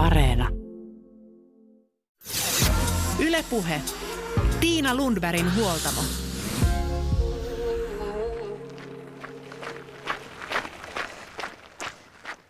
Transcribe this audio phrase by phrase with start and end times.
[0.00, 0.48] Areena.
[3.18, 3.80] Ylepuhe.
[4.60, 6.00] Tiina Lundbergin huoltamo.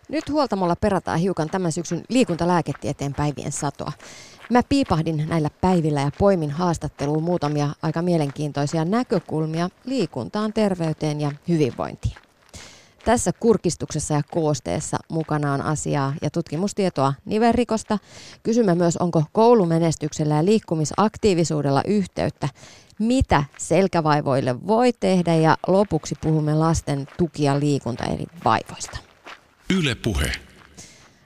[0.09, 3.93] Nyt huoltamolla perataan hiukan tämän syksyn liikuntalääketieteen päivien satoa.
[4.51, 12.30] Mä piipahdin näillä päivillä ja poimin haastatteluun muutamia aika mielenkiintoisia näkökulmia liikuntaan, terveyteen ja hyvinvointiin.
[13.05, 17.99] Tässä kurkistuksessa ja koosteessa mukana on asiaa ja tutkimustietoa nivelrikosta.
[18.43, 22.49] Kysymme myös, onko koulumenestyksellä ja liikkumisaktiivisuudella yhteyttä,
[22.99, 28.99] mitä selkävaivoille voi tehdä ja lopuksi puhumme lasten tuki- ja liikunta eri vaivoista.
[29.79, 30.50] Yle Puhe.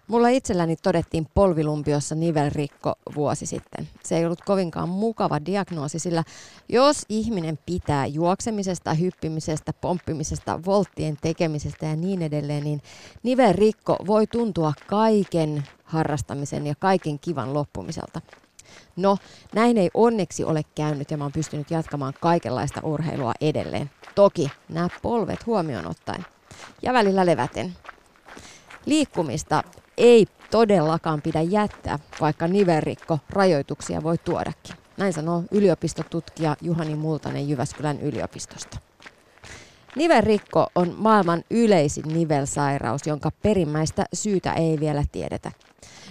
[0.08, 3.88] Mulla itselläni todettiin polvilumpiossa nivelrikko vuosi sitten.
[4.04, 6.24] Se ei ollut kovinkaan mukava diagnoosi, sillä
[6.68, 12.82] jos ihminen pitää juoksemisesta, hyppimisestä, pomppimisesta, volttien tekemisestä ja niin edelleen, niin
[13.22, 18.20] nivelrikko voi tuntua kaiken harrastamisen ja kaiken kivan loppumiselta.
[18.96, 19.18] No,
[19.54, 23.90] näin ei onneksi ole käynyt ja mä oon pystynyt jatkamaan kaikenlaista urheilua edelleen.
[24.14, 26.26] Toki nämä polvet huomioon ottaen.
[26.82, 27.76] Ja välillä leväten.
[28.86, 29.62] Liikkumista
[29.98, 34.76] ei todellakaan pidä jättää, vaikka niverikko rajoituksia voi tuodakin.
[34.96, 38.78] Näin sanoo yliopistotutkija Juhani Multanen Jyväskylän yliopistosta.
[39.96, 45.52] Nivelrikko on maailman yleisin nivelsairaus, jonka perimmäistä syytä ei vielä tiedetä.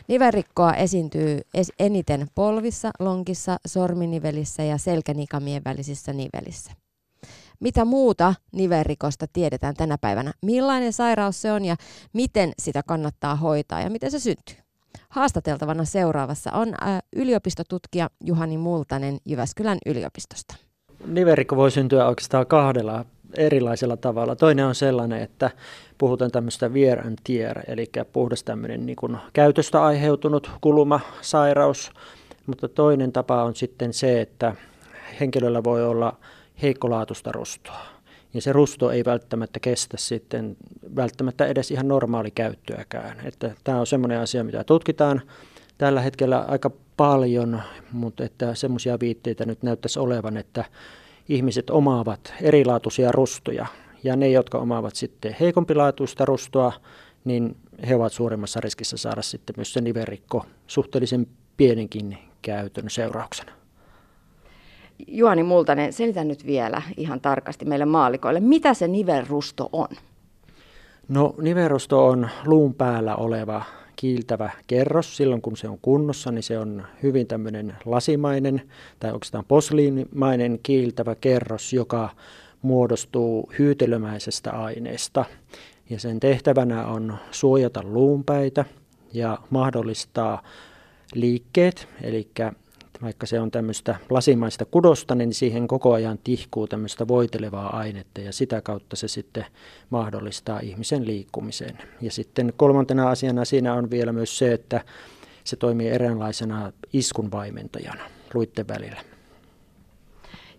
[0.08, 1.42] Nivelrikkoa esiintyy
[1.80, 6.72] eniten polvissa, lonkissa, sorminivelissä ja selkänikamien välisissä nivelissä.
[7.60, 10.34] Mitä muuta nivelrikosta tiedetään tänä päivänä?
[10.42, 11.76] Millainen sairaus se on ja
[12.14, 14.56] miten sitä kannattaa hoitaa ja miten se syntyy?
[15.10, 16.74] Haastateltavana seuraavassa on
[17.16, 20.56] yliopistotutkija Juhani Multanen Jyväskylän yliopistosta.
[21.08, 23.06] Nivelrikko voi syntyä oikeastaan kahdella
[23.38, 24.36] erilaisella tavalla.
[24.36, 25.52] Toinen on sellainen, että
[25.98, 31.92] puhutaan tämmöistä wear and tear, eli puhdas tämmöinen niin kuin käytöstä aiheutunut kulumasairaus.
[32.48, 34.56] Mutta toinen tapa on sitten se, että
[35.20, 36.18] henkilöllä voi olla
[36.62, 37.86] heikkolaatusta rustoa.
[38.34, 40.58] Ja se rusto ei välttämättä kestä sitten
[40.96, 43.18] välttämättä edes ihan normaali käyttöäkään.
[43.26, 45.22] Että tämä on semmoinen asia, mitä tutkitaan
[45.78, 47.62] tällä hetkellä aika paljon,
[47.92, 50.66] mutta että semmoisia viitteitä nyt näyttäisi olevan, että
[51.30, 53.66] ihmiset omaavat erilaatuisia rustoja.
[54.04, 56.74] Ja ne, jotka omaavat sitten heikompilaatuista rustoa,
[57.26, 61.28] niin he ovat suurimmassa riskissä saada sitten myös se niverikko suhteellisen
[61.58, 63.63] pienenkin käytön seurauksena.
[65.08, 69.88] Juani Multanen, selitä nyt vielä ihan tarkasti meille maalikoille, mitä se nivelrusto on?
[71.08, 73.64] No nivelrusto on luun päällä oleva
[73.96, 75.18] kiiltävä kerros.
[75.18, 78.62] Silloin kun se on kunnossa, niin se on hyvin tämmöinen lasimainen
[79.00, 82.10] tai oikeastaan posliinimainen kiiltävä kerros, joka
[82.62, 85.26] muodostuu hyytelömäisestä aineesta.
[85.90, 88.66] Ja sen tehtävänä on suojata luunpäitä
[89.14, 90.44] ja mahdollistaa
[91.14, 92.28] liikkeet, eli
[93.04, 98.34] vaikka se on tämmöistä lasimaista kudosta, niin siihen koko ajan tihkuu tämmöistä voitelevaa ainetta ja
[98.34, 99.46] sitä kautta se sitten
[99.90, 101.78] mahdollistaa ihmisen liikkumisen.
[102.02, 104.82] Ja sitten kolmantena asiana siinä on vielä myös se, että
[105.44, 108.04] se toimii eräänlaisena iskunvaimentajana
[108.34, 109.02] luitten välillä.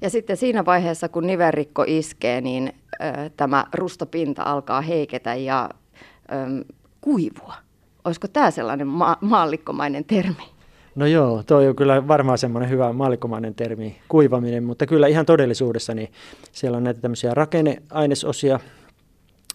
[0.01, 6.65] Ja sitten siinä vaiheessa, kun niverikko iskee, niin ö, tämä rustopinta alkaa heiketä ja ö,
[7.01, 7.55] kuivua.
[8.05, 10.54] Olisiko tämä sellainen ma- maallikkomainen termi?
[10.95, 15.95] No joo, tuo on kyllä varmaan semmoinen hyvä maalikomainen termi, kuivaminen, mutta kyllä ihan todellisuudessa
[15.95, 16.13] niin
[16.53, 18.61] siellä on näitä tämmöisiä rakenneainesosia,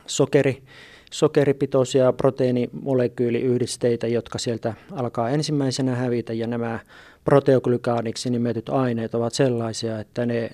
[0.06, 0.64] sokeri,
[1.12, 6.80] sokeripitoisia proteiinimolekyyliyhdisteitä, jotka sieltä alkaa ensimmäisenä hävitä ja nämä
[7.24, 10.50] proteoglykaaniksi nimetyt aineet ovat sellaisia, että ne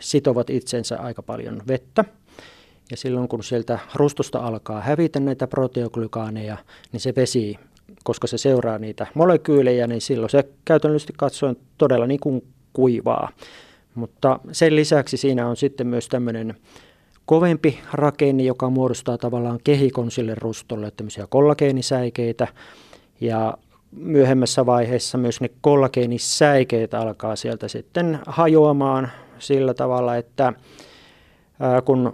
[0.00, 2.04] sitovat itsensä aika paljon vettä.
[2.90, 6.56] Ja silloin kun sieltä rustosta alkaa hävitä näitä proteoglykaaneja,
[6.92, 7.58] niin se vesi
[8.04, 13.28] koska se seuraa niitä molekyylejä, niin silloin se käytännöllisesti katsoen todella niin kuin kuivaa.
[13.94, 16.54] Mutta sen lisäksi siinä on sitten myös tämmöinen
[17.26, 22.48] kovempi rakenne, joka muodostaa tavallaan kehikon sille rustolle, tämmöisiä kollageenisäikeitä.
[23.20, 23.58] Ja
[23.92, 30.52] myöhemmässä vaiheessa myös ne kollageenisäikeet alkaa sieltä sitten hajoamaan sillä tavalla, että
[31.84, 32.12] kun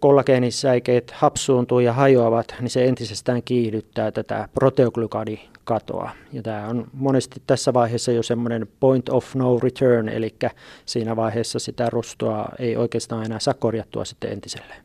[0.00, 6.10] kollageenisäikeet hapsuuntuu ja hajoavat, niin se entisestään kiihdyttää tätä proteoglykadikatoa.
[6.32, 10.34] Ja tämä on monesti tässä vaiheessa jo semmoinen point of no return, eli
[10.86, 14.82] siinä vaiheessa sitä rustoa ei oikeastaan enää saa korjattua sitten entiselleen.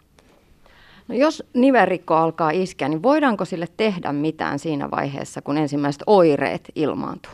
[1.07, 6.71] No jos niverikko alkaa iskeä, niin voidaanko sille tehdä mitään siinä vaiheessa, kun ensimmäiset oireet
[6.75, 7.31] ilmaantuu?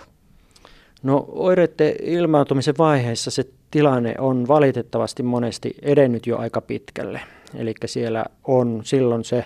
[1.03, 7.21] No oireiden ilmaantumisen vaiheessa se tilanne on valitettavasti monesti edennyt jo aika pitkälle.
[7.55, 9.45] Eli siellä on silloin se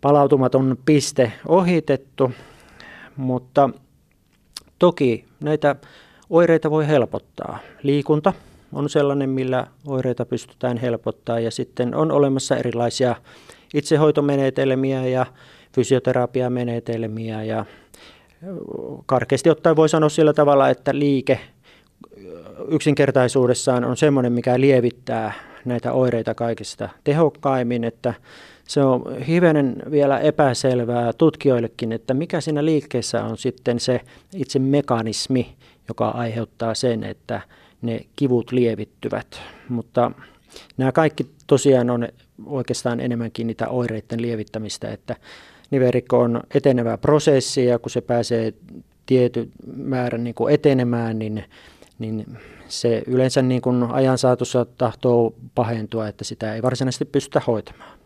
[0.00, 2.32] palautumaton piste ohitettu,
[3.16, 3.70] Mutta
[4.78, 5.76] toki näitä
[6.30, 7.58] oireita voi helpottaa.
[7.82, 8.32] Liikunta
[8.72, 13.16] on sellainen, millä oireita pystytään helpottaa ja sitten on olemassa erilaisia
[13.74, 15.26] itsehoitomenetelmiä ja
[15.72, 17.64] fysioterapiamenetelmiä ja
[19.06, 21.40] karkeasti ottaen voi sanoa sillä tavalla, että liike
[22.68, 25.32] yksinkertaisuudessaan on semmoinen, mikä lievittää
[25.64, 28.14] näitä oireita kaikista tehokkaimmin, että
[28.68, 34.00] se on hivenen vielä epäselvää tutkijoillekin, että mikä siinä liikkeessä on sitten se
[34.34, 35.54] itse mekanismi,
[35.88, 37.40] joka aiheuttaa sen, että
[37.82, 39.40] ne kivut lievittyvät.
[39.68, 40.10] Mutta
[40.76, 42.08] nämä kaikki tosiaan on
[42.46, 45.16] oikeastaan enemmänkin niitä oireiden lievittämistä, että
[45.70, 48.54] nivelrikko on etenevä prosessi ja kun se pääsee
[49.06, 51.44] tietyn määrän niin kuin etenemään, niin,
[51.98, 52.38] niin
[52.68, 57.98] se yleensä niin kuin ajan saatossa tahtoo pahentua, että sitä ei varsinaisesti pystytä hoitamaan.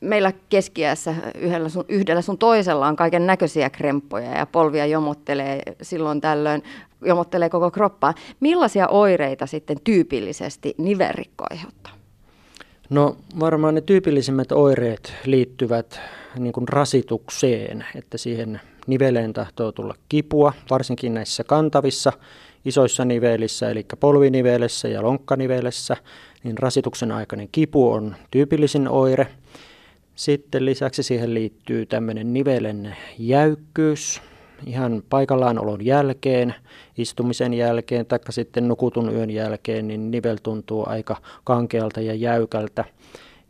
[0.00, 6.20] Meillä keskiässä yhdellä sun, yhdellä sun toisella on kaiken näköisiä kremppoja ja polvia jomottelee silloin
[6.20, 6.62] tällöin,
[7.04, 8.14] jomottelee koko kroppaa.
[8.40, 11.92] Millaisia oireita sitten tyypillisesti nivelrikko aiheuttaa?
[12.90, 16.00] No varmaan ne tyypillisimmät oireet liittyvät
[16.38, 22.12] niin kuin rasitukseen, että siihen niveleen tahtoo tulla kipua, varsinkin näissä kantavissa
[22.64, 25.96] isoissa nivelissä, eli polvinivelessä ja lonkkanivelessä,
[26.44, 29.26] niin rasituksen aikainen kipu on tyypillisin oire.
[30.14, 34.22] Sitten lisäksi siihen liittyy tämmöinen nivelen jäykkyys,
[34.66, 36.54] ihan paikallaan olon jälkeen,
[36.98, 42.84] istumisen jälkeen tai sitten nukutun yön jälkeen, niin nivel tuntuu aika kankealta ja jäykältä.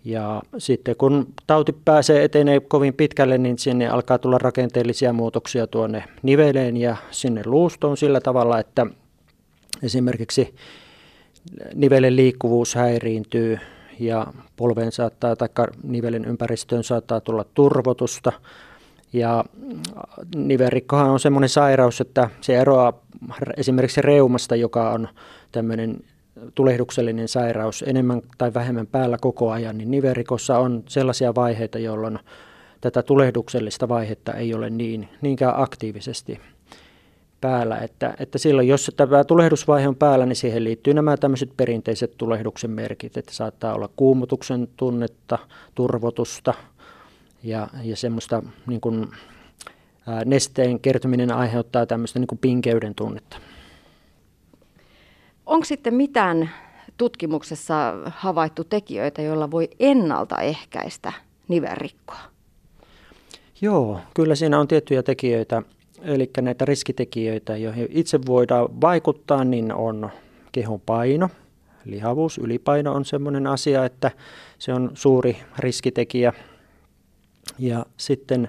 [0.05, 6.05] Ja sitten kun tauti pääsee etenee kovin pitkälle, niin sinne alkaa tulla rakenteellisia muutoksia tuonne
[6.22, 8.87] niveleen ja sinne luustoon sillä tavalla, että
[9.84, 10.54] esimerkiksi
[11.75, 13.58] nivelen liikkuvuus häiriintyy
[14.00, 14.26] ja
[14.56, 15.48] polveen saattaa tai
[15.82, 18.32] nivelen ympäristöön saattaa tulla turvotusta.
[19.12, 19.44] Ja
[20.36, 22.92] nivelrikkohan on semmoinen sairaus, että se eroaa
[23.56, 25.08] esimerkiksi reumasta, joka on
[25.52, 25.96] tämmöinen
[26.54, 32.19] tulehduksellinen sairaus enemmän tai vähemmän päällä koko ajan, niin niverikossa on sellaisia vaiheita, jolloin
[32.81, 36.40] tätä tulehduksellista vaihetta ei ole niin, niinkään aktiivisesti
[37.44, 37.79] päällä.
[37.79, 42.70] Että, että silloin, jos tämä tulehdusvaihe on päällä, niin siihen liittyy nämä tämmöiset perinteiset tulehduksen
[42.70, 45.38] merkit, että saattaa olla kuumutuksen tunnetta,
[45.75, 46.55] turvotusta
[47.43, 49.08] ja, ja semmoista niin kuin,
[50.06, 53.37] ää, nesteen kertyminen aiheuttaa tämmöistä niin kuin pinkeyden tunnetta.
[55.46, 56.50] Onko sitten mitään
[56.96, 57.75] tutkimuksessa
[58.06, 61.12] havaittu tekijöitä, joilla voi ennaltaehkäistä
[61.49, 62.20] nivelrikkoa?
[63.61, 65.62] Joo, kyllä siinä on tiettyjä tekijöitä,
[66.05, 70.11] eli näitä riskitekijöitä, joihin itse voidaan vaikuttaa, niin on
[70.53, 71.29] kehon paino,
[71.85, 74.11] lihavuus, ylipaino on sellainen asia, että
[74.59, 76.33] se on suuri riskitekijä.
[77.59, 78.49] Ja sitten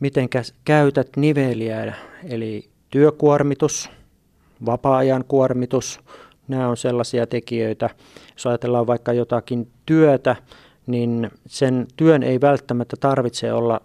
[0.00, 0.28] miten
[0.64, 1.94] käytät niveliä,
[2.28, 3.90] eli työkuormitus,
[4.66, 6.00] vapaa-ajan kuormitus,
[6.48, 7.90] nämä on sellaisia tekijöitä.
[8.32, 10.36] Jos ajatellaan vaikka jotakin työtä,
[10.86, 13.80] niin sen työn ei välttämättä tarvitse olla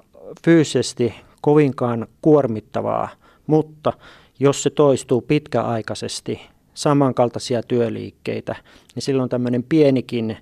[0.46, 1.14] fyysisesti
[1.46, 3.10] kovinkaan kuormittavaa,
[3.48, 3.94] mutta
[4.40, 6.42] jos se toistuu pitkäaikaisesti,
[6.74, 8.56] samankaltaisia työliikkeitä,
[8.96, 10.38] niin silloin tämmöinen pienikin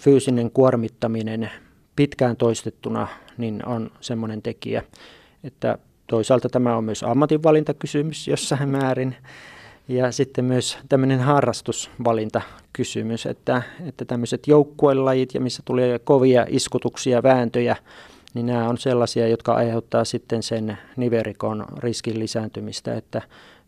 [0.00, 1.50] fyysinen kuormittaminen
[1.96, 3.08] pitkään toistettuna
[3.38, 4.82] niin on semmoinen tekijä,
[5.44, 9.16] että toisaalta tämä on myös ammatinvalintakysymys jossain määrin.
[9.88, 17.76] Ja sitten myös tämmöinen harrastusvalintakysymys, että, että tämmöiset joukkuelajit ja missä tulee kovia iskutuksia, vääntöjä,
[18.36, 23.22] niin nämä on sellaisia, jotka aiheuttaa sitten sen niverikon riskin lisääntymistä, että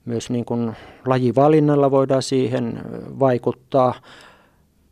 [0.05, 2.81] myös niin kuin lajivalinnalla voidaan siihen
[3.19, 3.95] vaikuttaa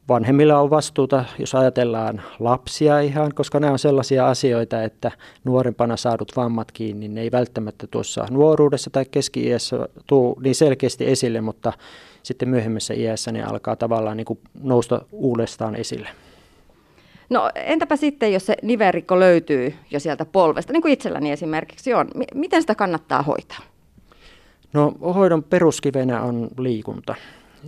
[0.09, 5.11] vanhemmilla on vastuuta, jos ajatellaan lapsia ihan, koska nämä on sellaisia asioita, että
[5.45, 11.41] nuorempana saadut vammat kiinni, ne ei välttämättä tuossa nuoruudessa tai keski-iässä tule niin selkeästi esille,
[11.41, 11.73] mutta
[12.23, 16.09] sitten myöhemmässä iässä ne alkaa tavallaan niin kuin nousta uudestaan esille.
[17.31, 22.09] No entäpä sitten, jos se niverikko löytyy jo sieltä polvesta, niin kuin itselläni esimerkiksi on,
[22.35, 23.59] miten sitä kannattaa hoitaa?
[24.73, 27.15] No hoidon peruskivenä on liikunta.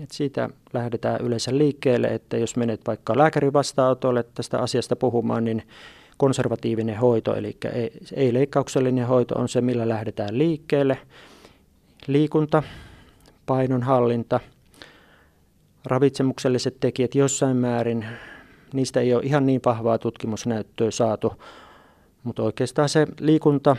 [0.02, 5.62] Et siitä lähdetään yleensä liikkeelle, että jos menet vaikka lääkärin vastaanotolle tästä asiasta puhumaan, niin
[6.16, 7.56] konservatiivinen hoito, eli
[8.14, 10.98] ei-leikkauksellinen hoito on se, millä lähdetään liikkeelle.
[12.06, 12.62] Liikunta,
[13.46, 14.40] painonhallinta,
[15.84, 18.06] ravitsemukselliset tekijät jossain määrin,
[18.72, 21.32] niistä ei ole ihan niin vahvaa tutkimusnäyttöä saatu,
[22.24, 23.76] mutta oikeastaan se liikunta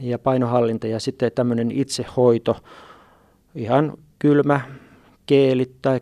[0.00, 2.56] ja painohallinta ja sitten tämmöinen itsehoito,
[3.54, 4.60] ihan kylmä,
[5.26, 6.00] keelit tai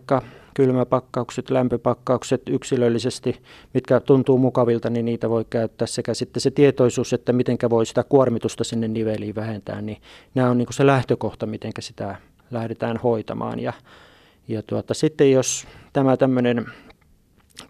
[0.55, 3.43] kylmäpakkaukset, lämpöpakkaukset yksilöllisesti,
[3.75, 8.05] mitkä tuntuu mukavilta, niin niitä voi käyttää sekä sitten se tietoisuus, että miten voi sitä
[8.05, 9.99] kuormitusta sinne niveliin vähentää, niin
[10.35, 12.17] nämä on niin se lähtökohta, miten sitä
[12.50, 13.61] lähdetään hoitamaan.
[13.61, 13.73] Ja,
[14.49, 16.67] ja tuota, sitten jos tämä tämmöinen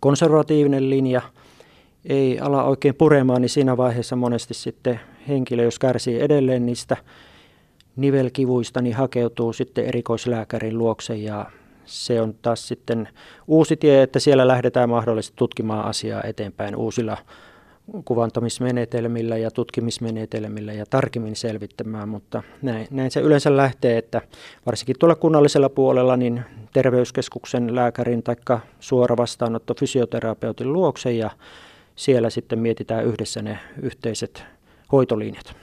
[0.01, 1.23] konservatiivinen linja
[2.05, 6.97] ei ala oikein puremaan, niin siinä vaiheessa monesti sitten henkilö, jos kärsii edelleen niistä
[7.97, 11.47] nivelkivuista, niin hakeutuu sitten erikoislääkärin luokse ja
[11.85, 13.09] se on taas sitten
[13.47, 17.17] uusi tie, että siellä lähdetään mahdollisesti tutkimaan asiaa eteenpäin uusilla
[18.05, 24.23] kuvantamismenetelmillä ja tutkimismenetelmillä ja tarkemmin selvittämään, mutta näin, näin se yleensä lähtee, että
[24.67, 26.43] varsinkin tuolla kunnallisella puolella niin
[26.73, 28.37] terveyskeskuksen lääkärin tai
[28.81, 31.31] suora vastaanotto fysioterapeutin luokse ja
[31.97, 34.45] siellä sitten mietitään yhdessä ne yhteiset
[34.93, 35.57] hoitolinjat.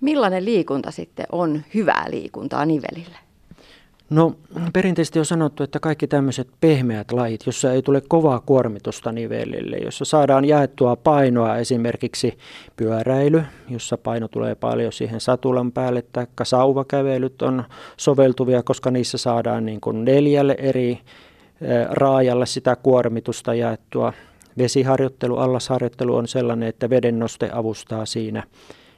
[0.00, 3.27] Millainen liikunta sitten on hyvää liikuntaa nivelille?
[4.10, 4.32] No
[4.72, 10.04] perinteisesti on sanottu, että kaikki tämmöiset pehmeät lajit, jossa ei tule kovaa kuormitusta nivelille, jossa
[10.04, 12.38] saadaan jaettua painoa esimerkiksi
[12.76, 17.64] pyöräily, jossa paino tulee paljon siihen satulan päälle, tai sauvakävelyt on
[17.96, 20.98] soveltuvia, koska niissä saadaan niin kuin neljälle eri
[21.90, 24.12] raajalle sitä kuormitusta jaettua.
[24.58, 28.42] Vesiharjoittelu, allasharjoittelu on sellainen, että veden noste avustaa siinä.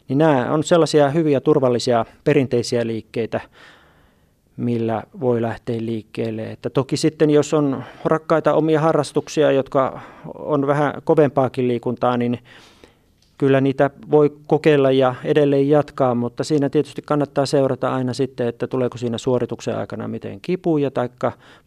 [0.09, 3.41] Niin nämä on sellaisia hyviä, turvallisia, perinteisiä liikkeitä,
[4.61, 6.51] millä voi lähteä liikkeelle.
[6.51, 10.01] Että toki sitten jos on rakkaita omia harrastuksia, jotka
[10.35, 12.39] on vähän kovempaakin liikuntaa, niin
[13.39, 18.67] kyllä niitä voi kokeilla ja edelleen jatkaa, mutta siinä tietysti kannattaa seurata aina sitten, että
[18.67, 21.09] tuleeko siinä suorituksen aikana miten kipuja, tai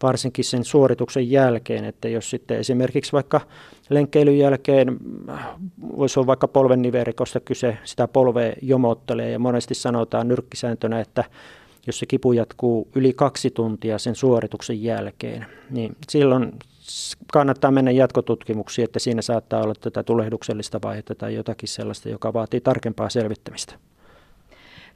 [0.04, 3.42] varsinkin sen suorituksen jälkeen, että jos sitten esimerkiksi vaikka
[3.90, 4.98] lenkkeilyn jälkeen
[5.98, 11.24] voisi olla vaikka polven niverikosta kyse, sitä polvea jomottelee ja monesti sanotaan nyrkkisääntönä, että
[11.88, 16.52] jos se kipu jatkuu yli kaksi tuntia sen suorituksen jälkeen, niin silloin
[17.34, 22.62] kannattaa mennä jatkotutkimuksiin, että siinä saattaa olla tätä tulehduksellista vaihetta tai jotakin sellaista, joka vaatii
[22.62, 23.76] tarkempaa selvittämistä.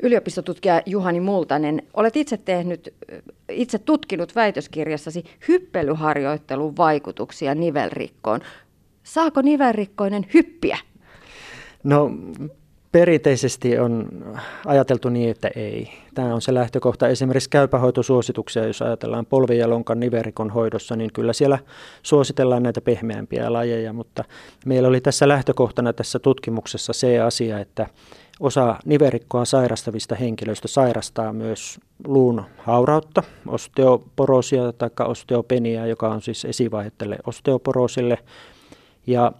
[0.04, 2.94] Yliopistotutkija Juhani Multanen, olet itse tehnyt,
[3.50, 8.42] itse tutkinut väitöskirjassasi hyppelyharjoittelun vaikutuksia nivelrikkoon.
[9.04, 10.78] Saako nivelrikkoinen hyppiä?
[11.84, 12.12] No
[12.92, 14.10] Perinteisesti on
[14.66, 15.90] ajateltu niin, että ei.
[16.16, 17.08] Tämä on se lähtökohta.
[17.08, 21.60] Esimerkiksi käypähoitosuosituksia, jos ajatellaan polvi- ja lonkan niverikon hoidossa, niin kyllä siellä
[22.04, 24.24] suositellaan näitä pehmeämpiä lajeja, mutta
[24.66, 27.88] meillä oli tässä lähtökohtana tässä tutkimuksessa se asia, että
[28.40, 36.92] osa niverikkoa sairastavista henkilöistä sairastaa myös luun haurautta, osteoporoosia tai osteopeniaa, joka on siis esivaihe
[37.26, 38.18] osteoporoosille.
[39.08, 39.32] Ja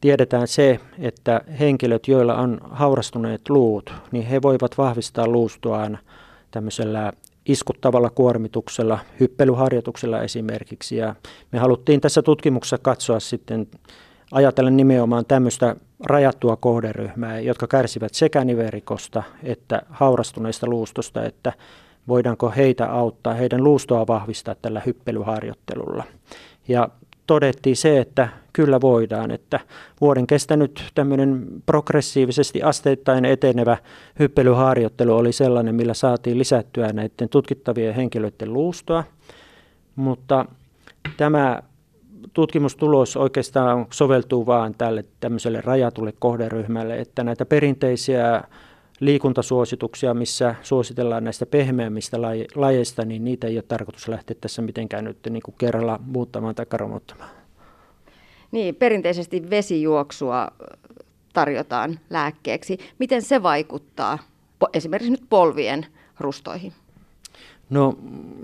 [0.00, 5.98] tiedetään se, että henkilöt, joilla on haurastuneet luut, niin he voivat vahvistaa luustoaan
[6.50, 7.12] tämmöisellä
[7.46, 10.96] iskuttavalla kuormituksella, hyppelyharjoituksella esimerkiksi.
[10.96, 11.14] Ja
[11.52, 13.66] me haluttiin tässä tutkimuksessa katsoa sitten,
[14.32, 21.52] ajatella nimenomaan tämmöistä rajattua kohderyhmää, jotka kärsivät sekä niverikosta että haurastuneista luustosta, että
[22.08, 26.04] voidaanko heitä auttaa, heidän luustoa vahvistaa tällä hyppelyharjoittelulla.
[26.68, 26.88] Ja
[27.26, 29.60] todettiin se, että kyllä voidaan, että
[30.00, 33.76] vuoden kestänyt tämmöinen progressiivisesti asteittain etenevä
[34.18, 39.04] hyppelyharjoittelu oli sellainen, millä saatiin lisättyä näiden tutkittavien henkilöiden luustoa,
[39.96, 40.46] mutta
[41.16, 41.62] tämä
[42.32, 48.42] tutkimustulos oikeastaan soveltuu vain tälle tämmöiselle rajatulle kohderyhmälle, että näitä perinteisiä
[49.00, 52.16] liikuntasuosituksia, missä suositellaan näistä pehmeämmistä
[52.54, 56.66] lajeista, niin niitä ei ole tarkoitus lähteä tässä mitenkään nyt niin kuin kerralla muuttamaan tai
[56.72, 57.39] romuttamaan.
[58.52, 60.48] Niin, perinteisesti vesijuoksua
[61.32, 62.78] tarjotaan lääkkeeksi.
[62.98, 64.18] Miten se vaikuttaa
[64.72, 65.86] esimerkiksi nyt polvien
[66.20, 66.72] rustoihin?
[67.70, 67.94] No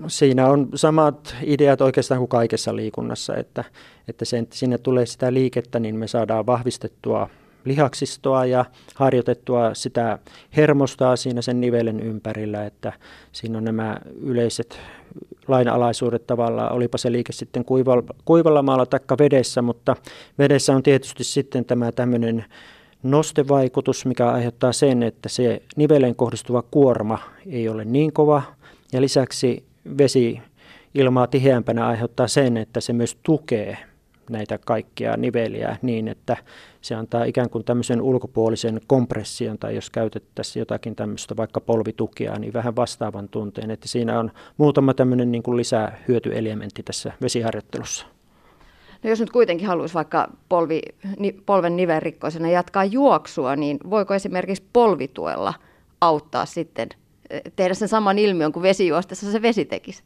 [0.07, 3.63] siinä on samat ideat oikeastaan kuin kaikessa liikunnassa, että,
[4.07, 7.29] että sen, sinne tulee sitä liikettä, niin me saadaan vahvistettua
[7.67, 10.19] lihaksistoa ja harjoitettua sitä
[10.57, 12.93] hermostaa siinä sen nivelen ympärillä, että
[13.31, 14.79] siinä on nämä yleiset
[15.47, 19.95] lainalaisuudet tavallaan, olipa se liike sitten kuivalla, kuivalla maalla tai vedessä, mutta
[20.39, 22.45] vedessä on tietysti sitten tämä tämmöinen
[23.03, 28.43] nostevaikutus, mikä aiheuttaa sen, että se niveleen kohdistuva kuorma ei ole niin kova.
[28.93, 29.63] Ja lisäksi
[29.97, 30.41] vesi
[30.95, 33.77] ilmaa tiheämpänä aiheuttaa sen, että se myös tukee
[34.29, 36.37] näitä kaikkia niveliä niin, että
[36.81, 42.53] se antaa ikään kuin tämmöisen ulkopuolisen kompression tai jos käytettäisiin jotakin tämmöistä vaikka polvitukia, niin
[42.53, 48.05] vähän vastaavan tunteen, että siinä on muutama tämmöinen niin kuin lisää hyötyelementti tässä vesiharjoittelussa.
[49.03, 50.81] No jos nyt kuitenkin haluaisi vaikka polvi,
[51.19, 55.53] ni, polven nivelrikkoisena jatkaa juoksua, niin voiko esimerkiksi polvituella
[56.01, 56.89] auttaa sitten
[57.29, 60.03] eh, tehdä sen saman ilmiön kuin vesijuostessa se vesi tekisi?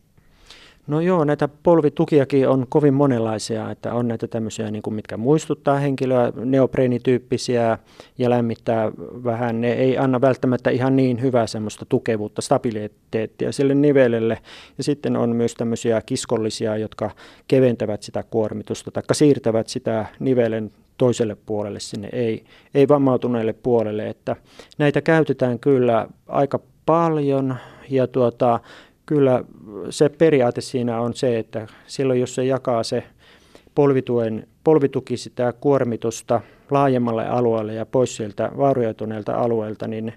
[0.88, 5.78] No joo, näitä polvitukiakin on kovin monenlaisia, että on näitä tämmöisiä, niin kuin mitkä muistuttaa
[5.80, 7.78] henkilöä, neopreenityyppisiä
[8.18, 8.92] ja lämmittää
[9.24, 9.62] vähän.
[9.62, 14.38] Ne ei anna välttämättä ihan niin hyvää semmoista tukevuutta, stabiliteettia sille nivelelle.
[14.78, 17.12] Ja sitten on myös tämmöisiä kiskollisia, jotka
[17.48, 24.10] keventävät sitä kuormitusta tai siirtävät sitä nivelen toiselle puolelle sinne, ei, ei vammautuneelle puolelle.
[24.10, 24.36] Että
[24.78, 27.56] näitä käytetään kyllä aika paljon
[27.90, 28.60] ja tuota,
[29.12, 29.44] kyllä
[29.90, 33.04] se periaate siinä on se, että silloin jos se jakaa se
[33.76, 40.14] polvituen, polvituki sitä kuormitusta laajemmalle alueelle ja pois sieltä vaurioituneelta alueelta, niin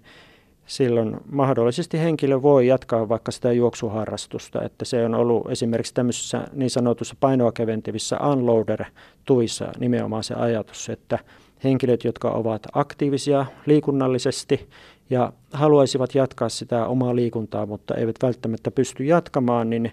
[0.66, 4.62] silloin mahdollisesti henkilö voi jatkaa vaikka sitä juoksuharrastusta.
[4.62, 11.18] Että se on ollut esimerkiksi tämmöisissä niin sanotussa painoa keventävissä unloader-tuissa nimenomaan se ajatus, että
[11.64, 14.68] henkilöt, jotka ovat aktiivisia liikunnallisesti
[15.10, 19.92] ja haluaisivat jatkaa sitä omaa liikuntaa, mutta eivät välttämättä pysty jatkamaan, niin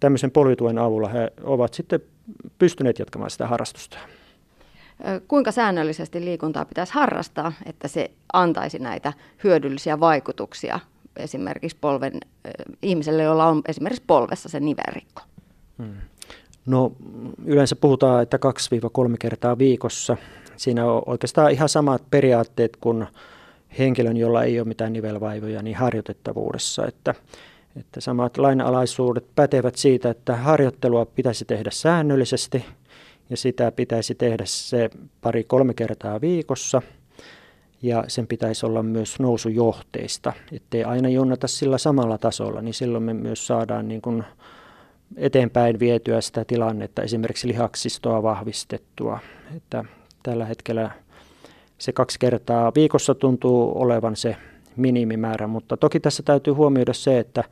[0.00, 2.00] tämmöisen polvituen avulla he ovat sitten
[2.58, 3.98] pystyneet jatkamaan sitä harrastusta.
[5.28, 9.12] Kuinka säännöllisesti liikuntaa pitäisi harrastaa, että se antaisi näitä
[9.44, 10.80] hyödyllisiä vaikutuksia
[11.16, 12.12] esimerkiksi polven,
[12.82, 15.22] ihmiselle, jolla on esimerkiksi polvessa se nivelrikko?
[15.78, 15.94] Hmm.
[16.66, 16.92] No
[17.44, 18.38] yleensä puhutaan, että
[19.10, 20.16] 2-3 kertaa viikossa.
[20.56, 23.06] Siinä on oikeastaan ihan samat periaatteet kuin
[23.78, 26.86] henkilön, jolla ei ole mitään nivelvaivoja, niin harjoitettavuudessa.
[26.86, 27.14] Että,
[27.76, 32.64] että samat lainalaisuudet pätevät siitä, että harjoittelua pitäisi tehdä säännöllisesti
[33.30, 34.90] ja sitä pitäisi tehdä se
[35.20, 36.82] pari-kolme kertaa viikossa.
[37.82, 43.14] Ja sen pitäisi olla myös nousujohteista, ettei aina jonnata sillä samalla tasolla, niin silloin me
[43.14, 44.24] myös saadaan niin kuin
[45.16, 49.18] eteenpäin vietyä sitä tilannetta, esimerkiksi lihaksistoa vahvistettua.
[49.56, 49.84] Että
[50.22, 50.90] tällä hetkellä
[51.84, 54.36] se kaksi kertaa viikossa tuntuu olevan se
[54.76, 57.44] minimimäärä, mutta toki tässä täytyy huomioida se, että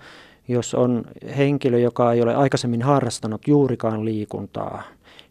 [0.48, 1.04] jos on
[1.36, 4.82] henkilö, joka ei ole aikaisemmin harrastanut juurikaan liikuntaa,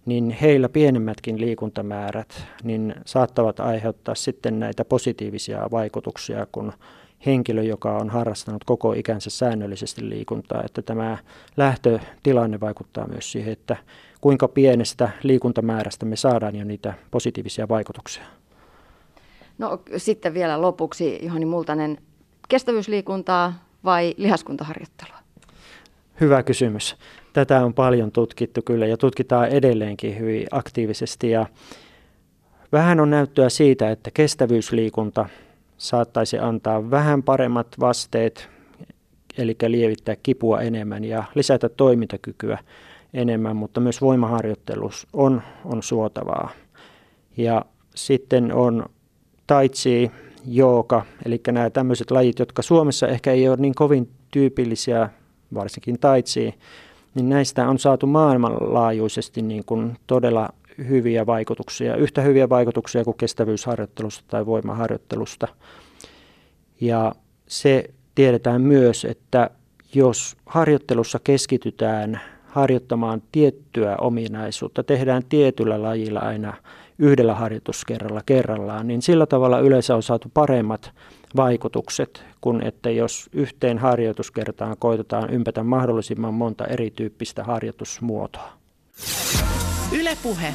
[0.05, 6.73] niin heillä pienemmätkin liikuntamäärät niin saattavat aiheuttaa sitten näitä positiivisia vaikutuksia, kun
[7.25, 11.17] henkilö, joka on harrastanut koko ikänsä säännöllisesti liikuntaa, että tämä
[11.57, 13.77] lähtötilanne vaikuttaa myös siihen, että
[14.21, 18.40] kuinka pienestä liikuntamäärästä me saadaan jo niitä positiivisia vaikutuksia.
[19.61, 21.97] No sitten vielä lopuksi Johani Multanen,
[22.49, 25.17] kestävyysliikuntaa vai lihaskuntaharjoittelua?
[26.21, 26.95] Hyvä kysymys.
[27.33, 31.45] Tätä on paljon tutkittu kyllä ja tutkitaan edelleenkin hyvin aktiivisesti ja
[32.71, 35.29] vähän on näyttöä siitä, että kestävyysliikunta
[35.77, 38.49] saattaisi antaa vähän paremmat vasteet,
[39.37, 42.57] eli lievittää kipua enemmän ja lisätä toimintakykyä
[43.13, 46.49] enemmän, mutta myös voimaharjoittelus on, on suotavaa.
[47.37, 48.85] Ja sitten on
[49.51, 50.11] taitsi,
[50.45, 55.09] jooga, eli nämä tämmöiset lajit, jotka Suomessa ehkä ei ole niin kovin tyypillisiä,
[55.53, 56.53] varsinkin taitsi,
[57.15, 60.49] niin näistä on saatu maailmanlaajuisesti niin kuin todella
[60.89, 65.47] hyviä vaikutuksia, yhtä hyviä vaikutuksia kuin kestävyysharjoittelusta tai voimaharjoittelusta.
[66.81, 67.15] Ja
[67.47, 69.49] se tiedetään myös, että
[69.93, 76.53] jos harjoittelussa keskitytään harjoittamaan tiettyä ominaisuutta, tehdään tietyllä lajilla aina
[76.97, 80.91] yhdellä harjoituskerralla kerrallaan, niin sillä tavalla yleensä on saatu paremmat
[81.35, 88.51] vaikutukset kuin että jos yhteen harjoituskertaan koitetaan ympätä mahdollisimman monta erityyppistä harjoitusmuotoa.
[89.99, 90.53] Ylepuhe.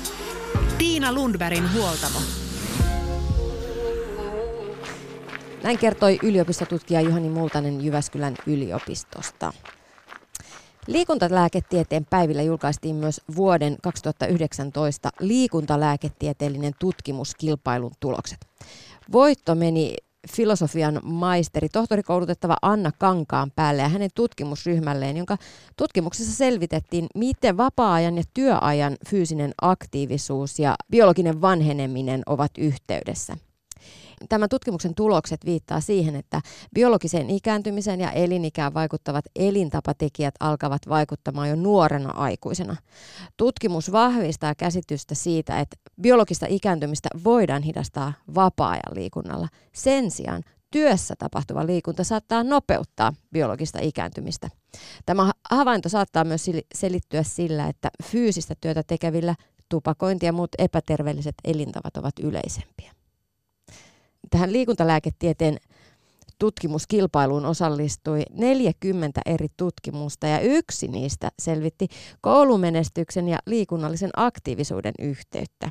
[0.79, 2.19] Tiina Lundbergin huoltamo.
[5.63, 9.53] Näin kertoi yliopistotutkija Juhani Multanen Jyväskylän yliopistosta.
[10.87, 18.39] Liikuntalääketieteen päivillä julkaistiin myös vuoden 2019 liikuntalääketieteellinen tutkimuskilpailun tulokset.
[19.13, 19.97] Voitto meni
[20.33, 25.37] filosofian maisteri, tohtorikoulutettava Anna Kankaan päälle ja hänen tutkimusryhmälleen, jonka
[25.77, 33.37] tutkimuksessa selvitettiin, miten vapaa-ajan ja työajan fyysinen aktiivisuus ja biologinen vanheneminen ovat yhteydessä.
[34.29, 36.41] Tämän tutkimuksen tulokset viittaa siihen, että
[36.75, 42.77] biologiseen ikääntymiseen ja elinikään vaikuttavat elintapatekijät alkavat vaikuttamaan jo nuorena aikuisena.
[43.37, 49.49] Tutkimus vahvistaa käsitystä siitä, että biologista ikääntymistä voidaan hidastaa vapaa-ajan liikunnalla.
[49.75, 54.51] Sen sijaan työssä tapahtuva liikunta saattaa nopeuttaa biologista ikääntymistä.
[55.07, 59.35] Tämä havainto saattaa myös selittyä sillä, että fyysistä työtä tekevillä
[59.69, 62.93] tupakointi ja muut epäterveelliset elintavat ovat yleisempiä
[64.31, 65.57] tähän liikuntalääketieteen
[66.39, 71.89] tutkimuskilpailuun osallistui 40 eri tutkimusta ja yksi niistä selvitti
[72.21, 75.71] koulumenestyksen ja liikunnallisen aktiivisuuden yhteyttä.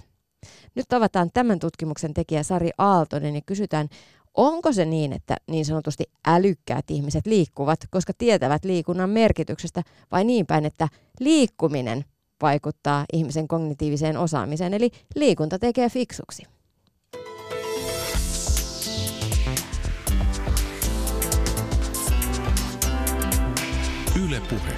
[0.75, 3.89] Nyt tavataan tämän tutkimuksen tekijä Sari Aaltonen ja kysytään,
[4.35, 10.45] Onko se niin, että niin sanotusti älykkäät ihmiset liikkuvat, koska tietävät liikunnan merkityksestä, vai niin
[10.45, 10.87] päin, että
[11.19, 12.05] liikkuminen
[12.41, 16.43] vaikuttaa ihmisen kognitiiviseen osaamiseen, eli liikunta tekee fiksuksi?
[24.23, 24.75] Yle Puhe.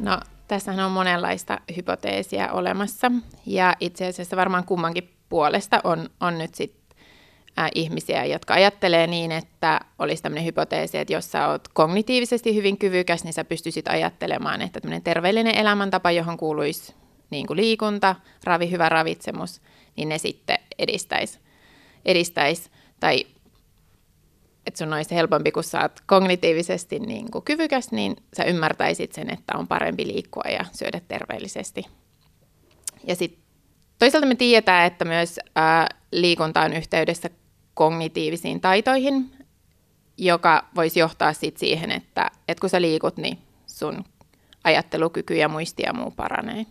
[0.00, 3.12] No, tässähän on monenlaista hypoteesia olemassa,
[3.46, 6.74] ja itse asiassa varmaan kummankin puolesta on, on nyt sit
[7.58, 12.78] äh, ihmisiä, jotka ajattelee niin, että olisi tämmöinen hypoteesi, että jos sä oot kognitiivisesti hyvin
[12.78, 16.94] kyvykäs, niin sä pystyisit ajattelemaan, että tämmöinen terveellinen elämäntapa, johon kuuluisi
[17.30, 19.60] niin kuin liikunta, ravi, hyvä ravitsemus,
[19.96, 21.38] niin ne sitten edistäisi.
[22.04, 23.26] edistäisi tai
[24.68, 29.30] että sun olisi helpompi, kun sä oot kognitiivisesti niin kuin kyvykäs, niin sä ymmärtäisit sen,
[29.32, 31.86] että on parempi liikkua ja syödä terveellisesti.
[33.04, 33.42] Ja sitten
[33.98, 37.30] toisaalta me tiedetään, että myös ää, liikunta on yhteydessä
[37.74, 39.30] kognitiivisiin taitoihin,
[40.18, 44.04] joka voisi johtaa sit siihen, että, että kun sä liikut, niin sun
[44.64, 46.66] ajattelukyky ja muisti ja muu paranee.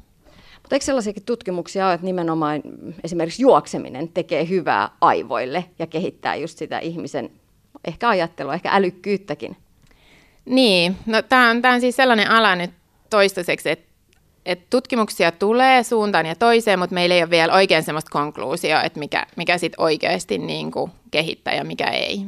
[0.62, 2.62] Mutta eikö sellaisiakin tutkimuksia ole, että nimenomaan
[3.04, 7.30] esimerkiksi juokseminen tekee hyvää aivoille ja kehittää just sitä ihmisen
[7.88, 9.58] ehkä ajattelua, ehkä älykkyyttäkin.
[10.45, 12.71] Niin, no tämä on, on siis sellainen ala nyt
[13.10, 13.88] toistaiseksi, että
[14.45, 19.00] et tutkimuksia tulee suuntaan ja toiseen, mutta meillä ei ole vielä oikein sellaista konkluusioa, että
[19.00, 22.26] mikä, mikä sitten oikeasti niin kuin kehittää ja mikä ei.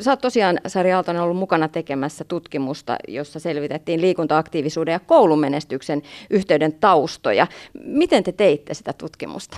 [0.00, 6.72] Sä oot tosiaan, Sari Aaltonen, ollut mukana tekemässä tutkimusta, jossa selvitettiin liikuntaaktiivisuuden ja koulumenestyksen yhteyden
[6.72, 7.46] taustoja.
[7.84, 9.56] Miten te teitte sitä tutkimusta?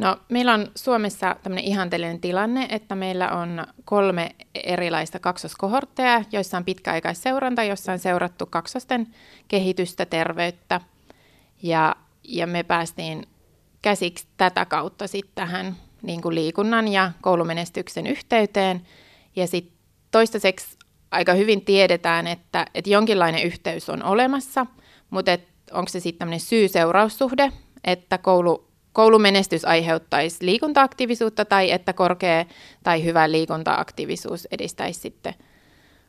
[0.00, 6.64] No, meillä on Suomessa tämmöinen ihanteellinen tilanne, että meillä on kolme erilaista kaksoskohortteja, joissa on
[6.64, 9.06] pitkäaikaisseuranta, jossa on seurattu kaksosten
[9.48, 10.80] kehitystä, terveyttä.
[11.62, 13.26] Ja, ja me päästiin
[13.82, 18.86] käsiksi tätä kautta sitten tähän niin kuin liikunnan ja koulumenestyksen yhteyteen.
[19.36, 19.78] Ja sitten
[20.10, 20.78] toistaiseksi
[21.10, 24.66] aika hyvin tiedetään, että, että jonkinlainen yhteys on olemassa,
[25.10, 25.38] mutta
[25.72, 27.52] onko se sitten tämmöinen syy-seuraussuhde,
[27.84, 32.44] että koulu koulumenestys aiheuttaisi liikuntaaktiivisuutta tai että korkea
[32.82, 35.34] tai hyvä liikuntaaktiivisuus edistäisi sitten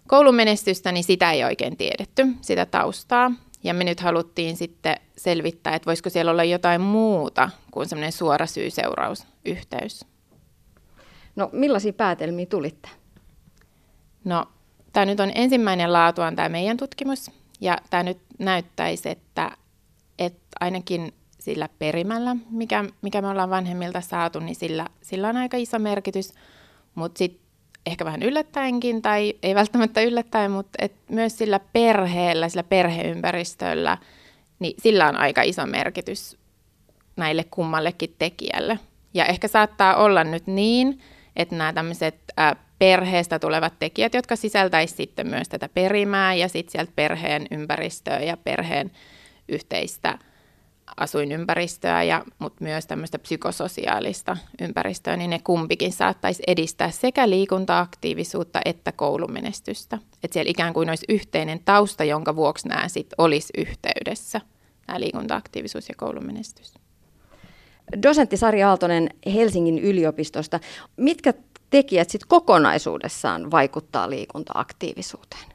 [0.08, 3.32] koulumenestystä, niin sitä ei oikein tiedetty, sitä taustaa.
[3.64, 8.46] Ja me nyt haluttiin sitten selvittää, että voisiko siellä olla jotain muuta kuin semmoinen suora
[8.46, 10.06] syy-seurausyhteys.
[11.36, 12.90] No millaisia päätelmiä tulitte?
[14.24, 14.46] No
[14.94, 17.32] tämä nyt on ensimmäinen laatuaan tämä meidän tutkimus.
[17.62, 19.52] Ja tämä nyt näyttäisi, että,
[20.20, 25.58] että ainakin sillä perimällä, mikä, mikä me ollaan vanhemmilta saatu, niin sillä, sillä on aika
[25.58, 26.34] iso merkitys.
[26.96, 27.42] Mutta sitten
[27.86, 33.98] ehkä vähän yllättäenkin, tai ei välttämättä yllättäen, mutta et myös sillä perheellä, sillä perheympäristöllä,
[34.60, 36.38] niin sillä on aika iso merkitys
[37.16, 38.80] näille kummallekin tekijälle.
[39.14, 41.00] Ja ehkä saattaa olla nyt niin,
[41.36, 42.16] että nämä tämmöiset
[42.80, 48.38] perheestä tulevat tekijät, jotka sisältäisivät sitten myös tätä perimää ja sitten sieltä perheen ympäristöä ja
[48.38, 48.92] perheen
[49.50, 50.18] yhteistä
[50.98, 58.92] asuinympäristöä, ja, mutta myös tämmöistä psykososiaalista ympäristöä, niin ne kumpikin saattaisi edistää sekä liikuntaaktiivisuutta että
[58.92, 59.98] koulumenestystä.
[60.24, 64.42] Että siellä ikään kuin olisi yhteinen tausta, jonka vuoksi nämä sitten olisi yhteydessä,
[64.88, 66.74] nämä liikuntaaktiivisuus ja koulumenestys.
[68.04, 70.60] Dosentti Sari Aaltonen Helsingin yliopistosta.
[70.98, 71.34] Mitkä
[71.70, 75.52] tekijät sitten kokonaisuudessaan vaikuttaa liikuntaaktiivisuuteen?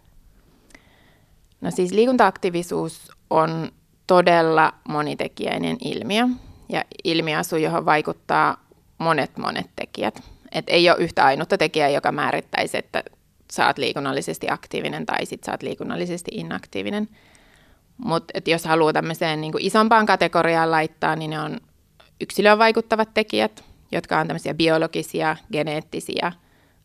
[1.61, 3.73] No siis liikuntaaktiivisuus on
[4.07, 6.29] todella monitekijäinen ilmiö
[6.69, 8.67] ja ilmiasu, johon vaikuttaa
[8.99, 10.23] monet monet tekijät.
[10.53, 13.03] Et ei ole yhtä ainutta tekijää, joka määrittäisi, että
[13.51, 17.09] saat liikunnallisesti aktiivinen tai sit saat liikunnallisesti inaktiivinen.
[17.97, 21.61] Mutta jos haluaa tämmöiseen niin isompaan kategoriaan laittaa, niin ne on
[22.21, 26.33] yksilöön vaikuttavat tekijät, jotka on tämmöisiä biologisia, geneettisiä,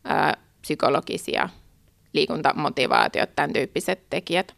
[0.04, 1.48] ää, psykologisia,
[2.12, 4.54] liikuntamotivaatiot, tämän tyyppiset tekijät.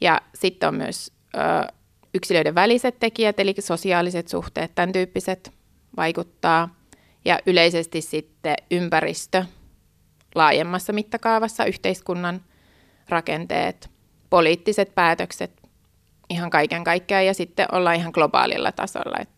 [0.00, 1.72] Ja sitten on myös ää,
[2.14, 5.52] yksilöiden väliset tekijät, eli sosiaaliset suhteet, tämän tyyppiset
[5.96, 6.74] vaikuttaa.
[7.24, 9.44] Ja yleisesti sitten ympäristö
[10.34, 12.40] laajemmassa mittakaavassa, yhteiskunnan
[13.08, 13.90] rakenteet,
[14.30, 15.62] poliittiset päätökset,
[16.30, 17.26] ihan kaiken kaikkiaan.
[17.26, 19.16] Ja sitten ollaan ihan globaalilla tasolla.
[19.20, 19.34] Että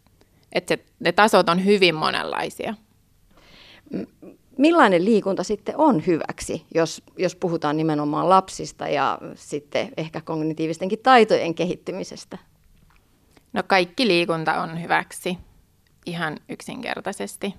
[0.52, 2.74] et se, ne tasot on hyvin monenlaisia.
[4.58, 11.54] Millainen liikunta sitten on hyväksi, jos, jos puhutaan nimenomaan lapsista ja sitten ehkä kognitiivistenkin taitojen
[11.54, 12.38] kehittymisestä?
[13.52, 15.38] No kaikki liikunta on hyväksi
[16.06, 17.54] ihan yksinkertaisesti,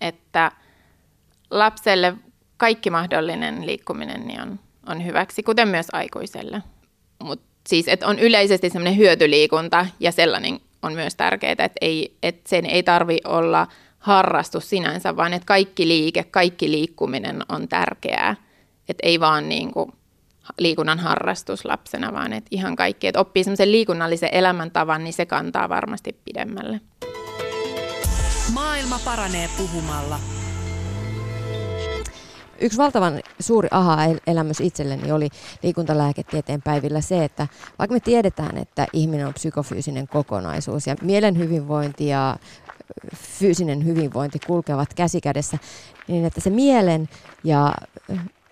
[0.00, 0.52] että
[1.50, 2.14] lapselle
[2.56, 6.62] kaikki mahdollinen liikkuminen niin on, on hyväksi, kuten myös aikuiselle.
[7.22, 12.48] Mutta siis, että on yleisesti semmoinen hyötyliikunta ja sellainen on myös tärkeää, että, ei, että
[12.48, 13.66] sen ei tarvi olla
[13.98, 18.36] harrastus sinänsä, vaan että kaikki liike, kaikki liikkuminen on tärkeää.
[18.88, 19.92] Että ei vaan niin kuin
[20.58, 25.68] liikunnan harrastus lapsena, vaan että ihan kaikki, että oppii semmoisen liikunnallisen elämäntavan, niin se kantaa
[25.68, 26.80] varmasti pidemmälle.
[28.54, 30.18] Maailma paranee puhumalla.
[32.60, 35.28] Yksi valtavan suuri aha-elämys itselleni oli
[35.62, 37.46] liikuntalääketieteen päivillä se, että
[37.78, 42.36] vaikka me tiedetään, että ihminen on psykofyysinen kokonaisuus ja mielen hyvinvointi ja
[43.16, 45.58] fyysinen hyvinvointi kulkevat käsikädessä,
[46.08, 47.08] niin että se mielen
[47.44, 47.74] ja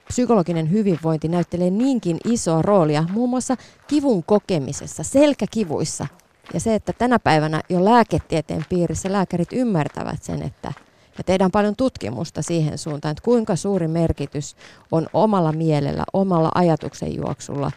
[0.09, 6.07] psykologinen hyvinvointi näyttelee niinkin isoa roolia muun muassa kivun kokemisessa, selkäkivuissa.
[6.55, 10.73] Ja se, että tänä päivänä jo lääketieteen piirissä lääkärit ymmärtävät sen, että
[11.19, 14.57] ja tehdään paljon tutkimusta siihen suuntaan, että kuinka suuri merkitys
[14.92, 17.71] on omalla mielellä, omalla ajatuksen juoksulla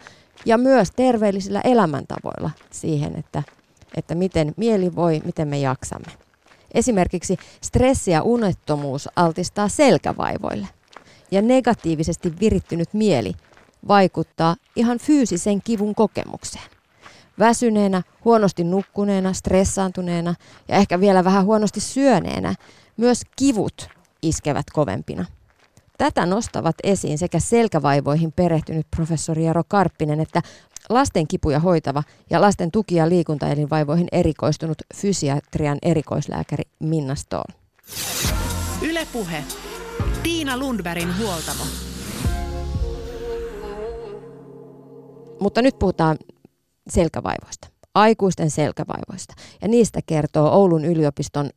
[0.46, 3.42] ja myös terveellisillä elämäntavoilla siihen, että,
[3.96, 6.12] että miten mieli voi, miten me jaksamme.
[6.74, 10.68] Esimerkiksi stressi ja unettomuus altistaa selkävaivoille
[11.30, 13.32] ja negatiivisesti virittynyt mieli
[13.88, 16.70] vaikuttaa ihan fyysisen kivun kokemukseen.
[17.38, 20.34] Väsyneenä, huonosti nukkuneena, stressaantuneena
[20.68, 22.54] ja ehkä vielä vähän huonosti syöneenä
[22.96, 23.88] myös kivut
[24.22, 25.26] iskevät kovempina.
[25.98, 30.42] Tätä nostavat esiin sekä selkävaivoihin perehtynyt professori Jaro Karppinen että
[30.88, 37.44] lasten kipuja hoitava ja lasten tuki- ja liikuntaelinvaivoihin erikoistunut fysiatrian erikoislääkäri Minna Stoll.
[38.82, 39.44] Ylepuhe.
[40.22, 41.64] Tiina Lundbergin huoltamo.
[45.40, 46.16] Mutta nyt puhutaan
[46.88, 49.34] selkävaivoista, aikuisten selkävaivoista.
[49.62, 51.50] Ja niistä kertoo Oulun yliopiston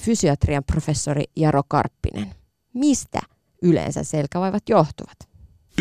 [0.00, 2.34] fysiatrian professori Jaro Karppinen.
[2.74, 3.20] Mistä
[3.62, 5.16] yleensä selkävaivat johtuvat?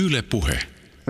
[0.06, 0.60] Yle puhe.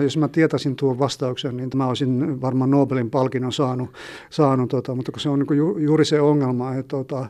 [0.02, 3.90] Jos mä tietäisin tuon vastauksen, niin mä olisin varmaan Nobelin palkinnon saanut,
[4.30, 7.26] saanut tota, mutta kun se on niin ju, juuri se ongelma, että tota,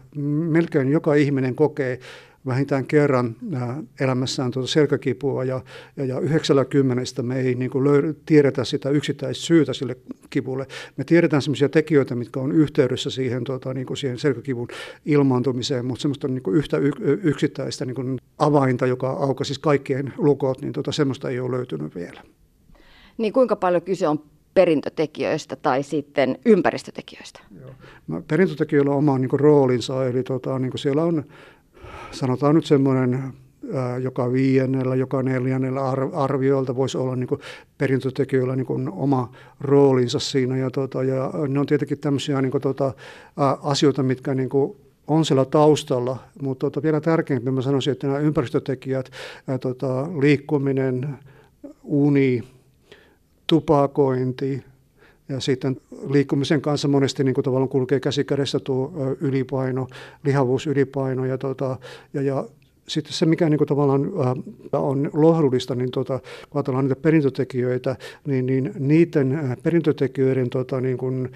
[0.50, 2.00] melkein joka ihminen kokee
[2.46, 3.36] vähintään kerran
[4.00, 5.60] elämässään tuota selkäkipua ja,
[5.96, 9.96] ja, ja 90 me ei niin kuin löydä, tiedetä sitä yksittäistä syytä sille
[10.30, 10.66] kipulle.
[10.96, 14.68] Me tiedetään sellaisia tekijöitä, mitkä on yhteydessä siihen, tuota, niin kuin siihen selkäkivun
[15.04, 16.76] ilmaantumiseen, mutta semmoista niin kuin yhtä
[17.22, 21.94] yksittäistä niin kuin avainta, joka aukaisi siis kaikkien lukot, niin tuota, semmoista ei ole löytynyt
[21.94, 22.22] vielä.
[23.18, 24.22] Niin kuinka paljon kyse on
[24.54, 27.40] perintötekijöistä tai sitten ympäristötekijöistä?
[27.60, 27.70] Joo.
[28.08, 31.24] No, perintötekijöillä on oma niin kuin, roolinsa, eli tota, niin kuin siellä on
[32.10, 33.32] sanotaan nyt semmoinen
[34.02, 35.80] joka viiennellä, joka neljännellä
[36.12, 37.40] arvioilta voisi olla niin kuin
[37.78, 40.56] perintötekijöillä niin kuin oma roolinsa siinä.
[40.56, 42.92] Ja, tota, ja ne on tietenkin tämmöisiä niin kuin, tota,
[43.62, 48.18] asioita, mitkä niin kuin on siellä taustalla, mutta tota, vielä tärkeämpi mä sanoisin, että nämä
[48.18, 49.10] ympäristötekijät,
[49.46, 51.18] ää, tota, liikkuminen,
[51.82, 52.42] uni,
[53.46, 54.64] tupakointi,
[55.28, 55.76] ja sitten
[56.10, 59.86] liikkumisen kanssa monesti niin kuin tavallaan kulkee käsi kädessä tuo ylipaino,
[60.24, 61.76] lihavuus, ylipaino ja, tota,
[62.14, 62.44] ja, ja
[62.88, 64.12] sitten se, mikä niin kuin tavallaan
[64.72, 66.18] on lohdullista, niin tota,
[66.50, 71.30] kun ajatellaan niitä perintötekijöitä, niin, niin niiden perintötekijöiden tota, niin kuin,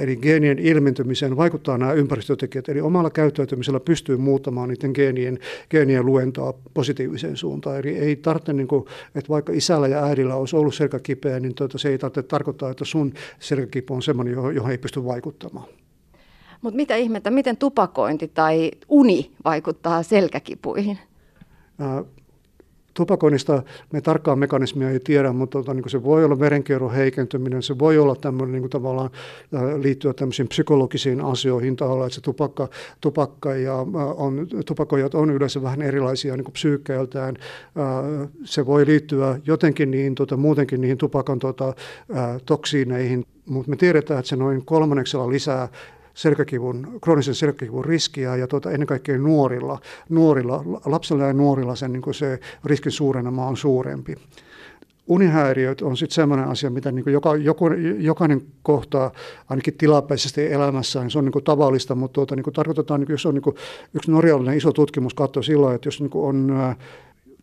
[0.00, 2.68] eli geenien ilmentymiseen vaikuttaa nämä ympäristötekijät.
[2.68, 5.38] Eli omalla käyttäytymisellä pystyy muuttamaan niiden geenien,
[5.70, 7.78] geenien luentaa positiiviseen suuntaan.
[7.78, 11.78] Eli ei tarvitse, niin kuin, että vaikka isällä ja äidillä olisi ollut selkäkipeä, niin tuota,
[11.78, 15.66] se ei tarvitse tarkoittaa, että sun selkäkipu on sellainen, johon ei pysty vaikuttamaan.
[16.62, 20.98] Mutta mitä ihmettä, miten tupakointi tai uni vaikuttaa selkäkipuihin?
[23.00, 27.78] Tupakoinnista me tarkkaa mekanismia ei tiedä, mutta tota, niin se voi olla verenkierron heikentyminen, se
[27.78, 29.10] voi olla tämmöinen niin tavallaan
[29.82, 32.68] liittyä tämmöisiin psykologisiin asioihin tavallaan, että se tupakka,
[33.00, 33.74] tupakka ja
[34.16, 37.36] on, tupakoijat on yleensä vähän erilaisia niin psyykkeeltään.
[37.38, 41.74] Äh, se voi liittyä jotenkin niihin, tota, muutenkin niihin tupakan tota,
[42.46, 45.68] toksiineihin, mutta me tiedetään, että se noin kolmanneksella lisää
[46.20, 49.78] selkäkivun, kroonisen selkäkivun riskiä ja tuota, ennen kaikkea nuorilla,
[50.08, 54.14] nuorilla, lapsilla ja nuorilla sen, niin se riskin suurenema on suurempi.
[55.06, 57.64] Unihäiriöt on sitten sellainen asia, mitä niin joka, joku,
[57.98, 59.10] jokainen kohtaa
[59.48, 61.04] ainakin tilapäisesti elämässään.
[61.04, 63.54] Niin se on niin tavallista, mutta tuota, niin tarkoitetaan, niin jos on niin
[63.94, 66.52] yksi norjalainen iso tutkimus katsoo sillä että jos niin on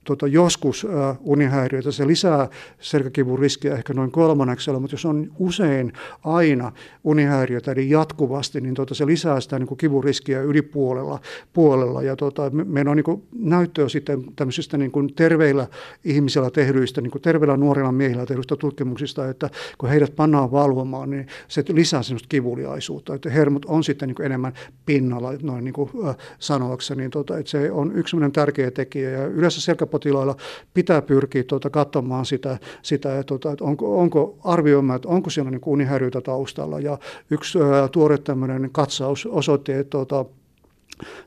[0.08, 5.94] tota, joskus äh, unihäiriöitä, se lisää selkäkivun riskiä ehkä noin kolmanneksella, mutta jos on usein
[6.24, 6.72] aina
[7.04, 11.20] unihäiriöitä, eli jatkuvasti, niin tota, se lisää sitä niin kuin kivun riskiä yli puolella.
[11.54, 12.02] puolella.
[12.02, 15.68] Ja tota, me, meillä on niin kuin näyttöä sitten tämmöisistä niin kuin terveillä
[16.04, 21.28] ihmisillä tehdyistä, niin kuin terveillä nuorilla miehillä tehdyistä tutkimuksista, että kun heidät pannaan valvomaan, niin
[21.48, 24.54] se lisää semmoista kivuliaisuutta, että hermot on sitten niin kuin enemmän
[24.86, 29.10] pinnalla, noin niin kuin, äh, sanoakseni, niin tota, että se on yksi tärkeä tekijä.
[29.10, 30.36] Ja yleensä selkäpo potilailla
[30.74, 35.52] pitää pyrkiä tuota, katsomaan sitä, sitä että, tuota, että onko, onko arvioimaan, että onko siellä
[35.52, 36.80] niin unihäiriöitä taustalla.
[36.80, 36.98] Ja
[37.32, 40.26] yksi ää, tuore tämmöinen katsaus osoitti, että tuota,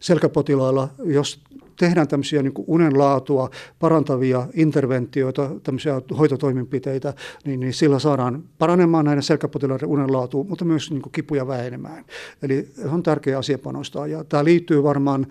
[0.01, 1.41] selkäpotilailla, jos
[1.81, 7.15] tehdään tämmöisiä niin unenlaatua parantavia interventioita, tämmöisiä hoitotoimenpiteitä,
[7.45, 12.05] niin, niin sillä saadaan paranemaan näiden selkäpotilaiden unenlaatua, mutta myös niin kipuja vähenemään.
[12.43, 14.07] Eli on tärkeä asia panostaa.
[14.07, 15.27] Ja tämä liittyy varmaan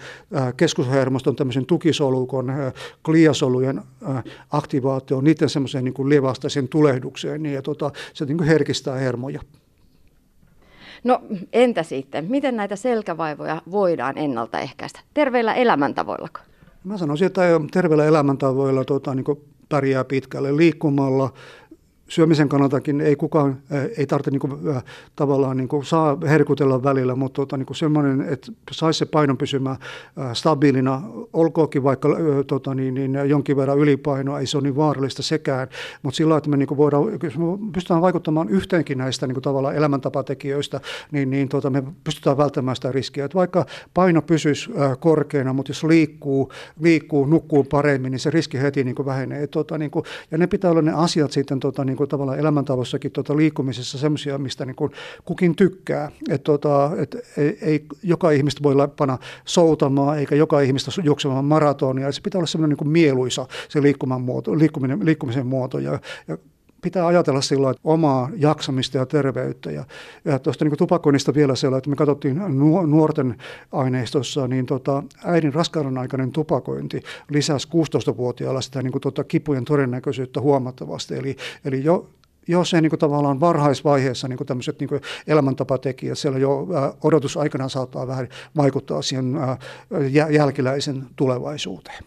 [0.58, 2.54] keskushermoston tämmöisen tukisolukon,
[3.06, 3.82] kliasolujen
[4.52, 9.42] aktivaatioon, niiden semmoiseen niin lievastaisen tulehdukseen, niin ja tota, se niin herkistää hermoja.
[11.04, 11.22] No
[11.54, 15.00] entä sitten, miten näitä selkävaivoja voidaan ennaltaehkäistä?
[15.14, 16.40] Terveillä elämäntavoillako?
[16.84, 19.26] Mä sanoisin, että terveillä elämäntavoilla tota, niin
[19.70, 21.34] pärjää pitkälle liikkumalla,
[22.10, 23.58] syömisen kannaltakin ei kukaan,
[23.98, 24.54] ei tarvitse niin kuin,
[25.16, 29.78] tavallaan niin kuin, saa herkutella välillä, mutta tota, niin semmoinen, että saisi se painon pysymään
[30.34, 31.02] stabiilina,
[31.34, 32.10] olkoonkin vaikka
[32.48, 35.68] tota, niin, niin, jonkin verran ylipainoa, ei se ole niin vaarallista sekään,
[36.04, 39.44] mutta sillä että me niin kuin voidaan, jos me pystytään vaikuttamaan yhteenkin näistä niin kuin,
[39.44, 40.80] tavallaan elämäntapatekijöistä,
[41.12, 43.26] niin, niin tota, me pystytään välttämään sitä riskiä.
[43.26, 48.84] Että vaikka paino pysyisi korkeana, mutta jos liikkuu, liikkuu, nukkuu paremmin, niin se riski heti
[48.84, 49.44] niin kuin vähenee.
[49.44, 52.40] Et, tota, niin kuin, ja ne pitää olla ne asiat sitten tota, niin kuin tavallaan
[52.40, 54.92] elämäntavossakin tota, liikkumisessa semmoisia, mistä niin kuin
[55.26, 56.12] kukin tykkää.
[56.30, 62.12] Et, tota, et, ei, ei, joka ihmistä voi panna soutamaan, eikä joka ihmistä juoksemaan maratonia.
[62.12, 63.82] Se pitää olla semmoinen niin kuin mieluisa se
[64.60, 65.80] liikkuminen, liikkumisen muoto.
[65.80, 66.38] Ja, ja
[66.82, 69.72] pitää ajatella sillä että omaa jaksamista ja terveyttä.
[69.72, 69.86] Ja,
[70.26, 72.42] ja tuosta niin tupakoinnista vielä siellä, että me katsottiin
[72.88, 73.36] nuorten
[73.72, 80.42] aineistossa, niin tota, äidin raskauden aikainen tupakointi lisäsi 16-vuotiailla sitä niin kuin, tota, kipujen todennäköisyyttä
[80.42, 81.16] huomattavasti.
[81.16, 82.10] Eli, eli jo
[82.48, 86.68] jos se niin kuin tavallaan varhaisvaiheessa niin kuin tämmöiset niin kuin elämäntapatekijät, siellä jo
[87.04, 89.38] odotusaikana saattaa vähän vaikuttaa siihen
[90.30, 92.04] jälkiläisen tulevaisuuteen.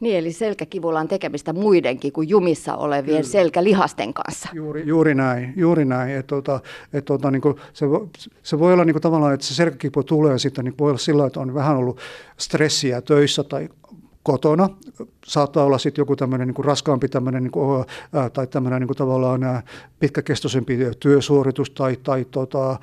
[0.00, 3.32] Niin, eli selkäkivulla on tekemistä muidenkin kuin jumissa olevien Kyllä.
[3.32, 4.48] selkälihasten kanssa.
[4.52, 6.10] Juuri, juuri näin, juuri näin.
[6.10, 6.60] Et, tota,
[6.92, 7.86] et, tota, niin kuin, se,
[8.42, 11.26] se voi olla niin kuin, tavallaan, että se selkäkipu tulee sitten, niin voi olla sillä
[11.26, 12.00] että on vähän ollut
[12.36, 13.68] stressiä töissä tai
[14.24, 14.68] kotona.
[15.26, 17.84] Saattaa olla sitten joku tämmöinen niin raskaampi tämmöinen, niin kuin,
[18.32, 19.40] tai tämmöinen niin tavallaan
[20.00, 22.78] pitkäkestoisempi työsuoritus, tai, tai tota,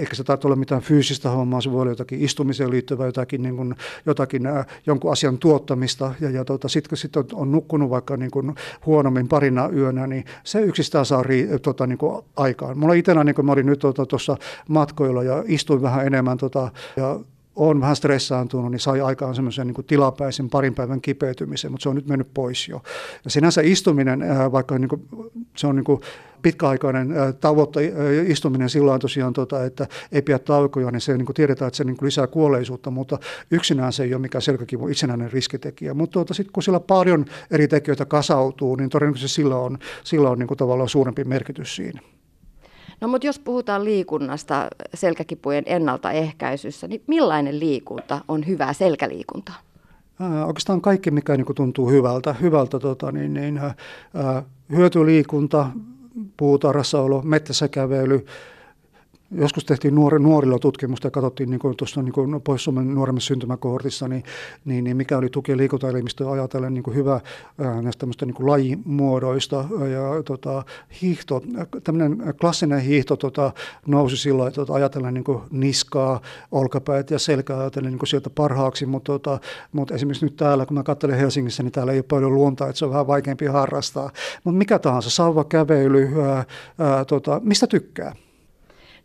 [0.00, 3.56] eikä se tarvitse olla mitään fyysistä hommaa, se voi olla jotakin istumiseen liittyvää, jotakin, niin
[3.56, 3.74] kuin,
[4.06, 8.16] jotakin ää, jonkun asian tuottamista, ja, ja tota, sitten kun sit on, on nukkunut vaikka
[8.16, 8.54] niin kuin
[8.86, 12.78] huonommin parina yönä, niin se yksistään saa ri, tota, niin kuin aikaan.
[12.78, 16.70] Mulla itsellä, niin kuin mä olin nyt tuossa tota, matkoilla ja istuin vähän enemmän, tota,
[16.96, 17.20] ja
[17.68, 21.96] on vähän stressaantunut, niin sai aikaan semmoisen niin tilapäisen parin päivän kipeytymisen, mutta se on
[21.96, 22.82] nyt mennyt pois jo.
[23.24, 25.02] Ja sinänsä istuminen, vaikka niin kuin,
[25.56, 26.00] se on niin kuin
[26.42, 27.08] pitkäaikainen
[27.40, 27.92] tavoite,
[28.26, 31.76] istuminen sillä on tosiaan, tota, että ei pidä taukoja, niin se niin kuin tiedetään, että
[31.76, 33.18] se niin kuin lisää kuolleisuutta, mutta
[33.50, 35.94] yksinään se ei ole mikään selkäkivun itsenäinen riskitekijä.
[35.94, 40.38] Mutta tota, sitten kun sillä paljon eri tekijöitä kasautuu, niin todennäköisesti sillä on, sillä on
[40.38, 42.00] niin kuin tavallaan suurempi merkitys siinä.
[43.00, 49.56] No mutta jos puhutaan liikunnasta selkäkipujen ennaltaehkäisyssä, niin millainen liikunta on hyvää selkäliikuntaa?
[50.46, 54.42] Oikeastaan kaikki, mikä niin tuntuu hyvältä, hyvältä tota, niin, niin, ää,
[54.76, 55.66] hyötyliikunta,
[56.36, 58.26] puutarhassa metsässä kävely,
[59.32, 64.24] Joskus tehtiin nuori, nuorilla tutkimusta ja katsottiin niin tuossa niin Pohjois-Suomen nuoremmassa syntymäkohortissa, niin,
[64.64, 67.20] niin, niin mikä oli tuki- ja liikuntaelimistöä ajatellen niin hyvä
[67.58, 69.64] ää, näistä tämmöistä niin lajimuodoista.
[69.92, 70.64] Ja tota,
[71.02, 71.42] hiihto,
[71.84, 73.52] tämmöinen klassinen hiihto tota,
[73.86, 76.20] nousi silloin, että tota, ajatellen niin niskaa,
[76.52, 79.38] olkapäät ja selkää ajatellen niin sieltä parhaaksi, mutta, tota,
[79.72, 82.78] mutta esimerkiksi nyt täällä, kun mä katselen Helsingissä, niin täällä ei ole paljon luonta, että
[82.78, 84.10] se on vähän vaikeampi harrastaa.
[84.44, 86.44] Mutta mikä tahansa, sauvakävely, ää,
[86.78, 88.14] ää, tota, mistä tykkää?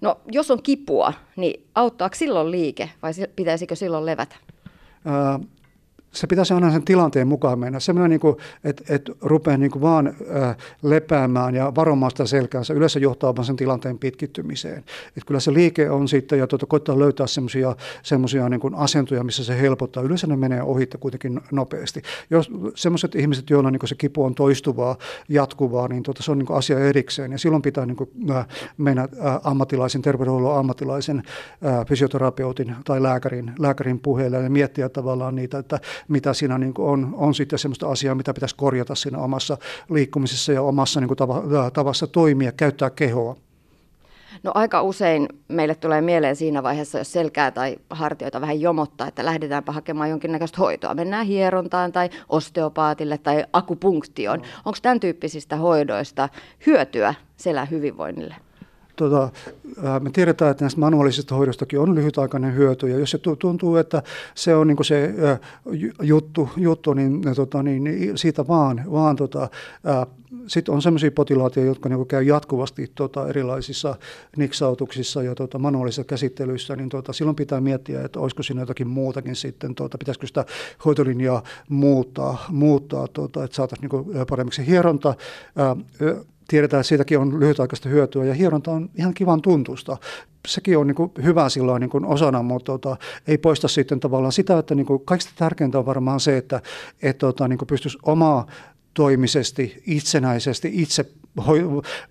[0.05, 4.35] No, jos on kipua, niin auttaako silloin liike vai pitäisikö silloin levätä?
[6.15, 7.79] Se pitäisi aina sen tilanteen mukaan mennä.
[7.79, 12.99] Semmoinen, niin että, että rupeaa niin kuin vaan äh, lepäämään ja varomaan sitä selkäänsä, yleensä
[12.99, 14.77] johtaa vaan sen tilanteen pitkittymiseen.
[15.07, 19.43] Että kyllä se liike on sitten, ja tuota, koittaa löytää semmoisia, semmoisia niin asentoja, missä
[19.43, 20.03] se helpottaa.
[20.03, 22.01] Yleensä ne menee ohi kuitenkin nopeasti.
[22.29, 24.97] Jos semmoiset ihmiset, joilla niin se kipu on toistuvaa,
[25.29, 27.31] jatkuvaa, niin tuota, se on niin kuin asia erikseen.
[27.31, 28.47] Ja silloin pitää niin kuin, äh,
[28.77, 31.23] mennä äh, ammattilaisen, terveydenhuollon ammattilaisen,
[31.65, 37.13] äh, fysioterapeutin tai lääkärin, lääkärin puheelle ja miettiä tavallaan niitä, että mitä siinä niin on,
[37.17, 39.57] on sitten sellaista asiaa, mitä pitäisi korjata siinä omassa
[39.89, 43.35] liikkumisessa ja omassa niin kuin tava, tavassa toimia, käyttää kehoa.
[44.43, 49.25] No aika usein meille tulee mieleen siinä vaiheessa, jos selkää tai hartioita vähän jomottaa, että
[49.25, 50.93] lähdetäänpä hakemaan jonkinnäköistä hoitoa.
[50.93, 54.39] Mennään hierontaan tai osteopaatille tai akupunktioon.
[54.39, 54.45] No.
[54.65, 56.29] Onko tämän tyyppisistä hoidoista
[56.65, 58.35] hyötyä selän hyvinvoinnille?
[58.95, 59.29] Tota,
[59.99, 64.03] me tiedetään, että näistä manuaalisista hoidostakin on lyhytaikainen hyöty, ja jos se tuntuu, että
[64.35, 65.13] se on niin se
[66.01, 69.49] juttu, juttu niin, tota, niin, niin siitä vaan, vaan tota,
[70.47, 73.95] sitten on sellaisia potilaita, jotka niin käy jatkuvasti tota, erilaisissa
[74.37, 79.35] niksautuksissa ja tota, manuaalisissa käsittelyissä, niin tota, silloin pitää miettiä, että olisiko siinä jotakin muutakin
[79.35, 80.45] sitten, tota, pitäisikö sitä
[80.85, 85.13] hoitolinjaa muuttaa, muuttaa tota, että saataisiin niin paremmiksi hieronta.
[85.55, 85.75] Ää,
[86.47, 89.97] tiedetään, että siitäkin on lyhytaikaista hyötyä ja hieronta on ihan kivan tuntusta.
[90.47, 94.31] Sekin on niin kuin hyvä silloin niin kuin osana, mutta tota, ei poista sitten tavallaan
[94.31, 96.61] sitä, että niin kuin kaikista tärkeintä on varmaan se, että
[97.01, 98.47] et, tota, niin pystyisi omaa
[98.93, 101.05] toimisesti, itsenäisesti, itse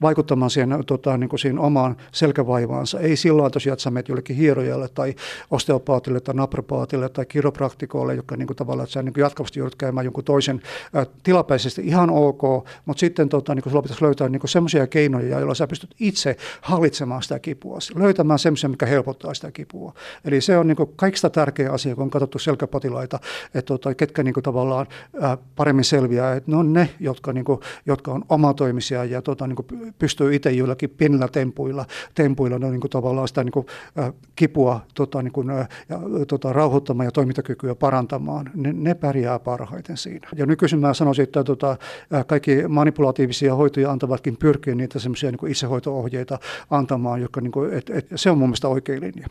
[0.03, 3.01] vaikuttamaan siihen, tota, niin kuin siihen omaan selkävaivaansa.
[3.01, 5.15] Ei silloin tosiaan, että sä menet jollekin hierojalle tai
[5.51, 9.75] osteopaatille tai naprapaatille tai kiropraktikoille, joka niin kuin, tavallaan, että sä niin kuin jatkuvasti joudut
[9.75, 10.63] käymään jonkun toisen
[10.97, 12.43] ä, tilapäisesti ihan ok,
[12.85, 16.37] mutta sitten tota, niin kuin sulla pitäisi löytää niin semmoisia keinoja, joilla sä pystyt itse
[16.61, 19.95] hallitsemaan sitä kipua, löytämään semmoisia, mikä helpottaa sitä kipua.
[20.25, 24.23] Eli se on niin kuin kaikista tärkeä asia, kun on katsottu selkäpotilaita, että tota, ketkä
[24.23, 24.87] niin kuin, tavallaan
[25.23, 29.47] ä, paremmin selviää, että ne on ne, jotka, niin kuin, jotka on omatoimisia ja tota,
[29.47, 31.85] niin kuin pystyy itse joillakin pienillä tempuilla,
[32.15, 33.67] tempuilla no, niin kuin tavallaan sitä niin kuin,
[33.99, 38.51] äh, kipua tota, niin kuin, äh, ja, tota, rauhoittamaan ja toimintakykyä parantamaan.
[38.55, 40.29] Ne, ne pärjää parhaiten siinä.
[40.37, 41.77] Ja nykyisin mä sanoisin, että tota,
[42.15, 46.39] äh, kaikki manipulatiivisia hoitoja antavatkin pyrkiä niitä semmoisia niin itsehoito-ohjeita
[46.71, 49.27] antamaan, jotka, niin kuin, et, et, se on mun mielestä oikea linja.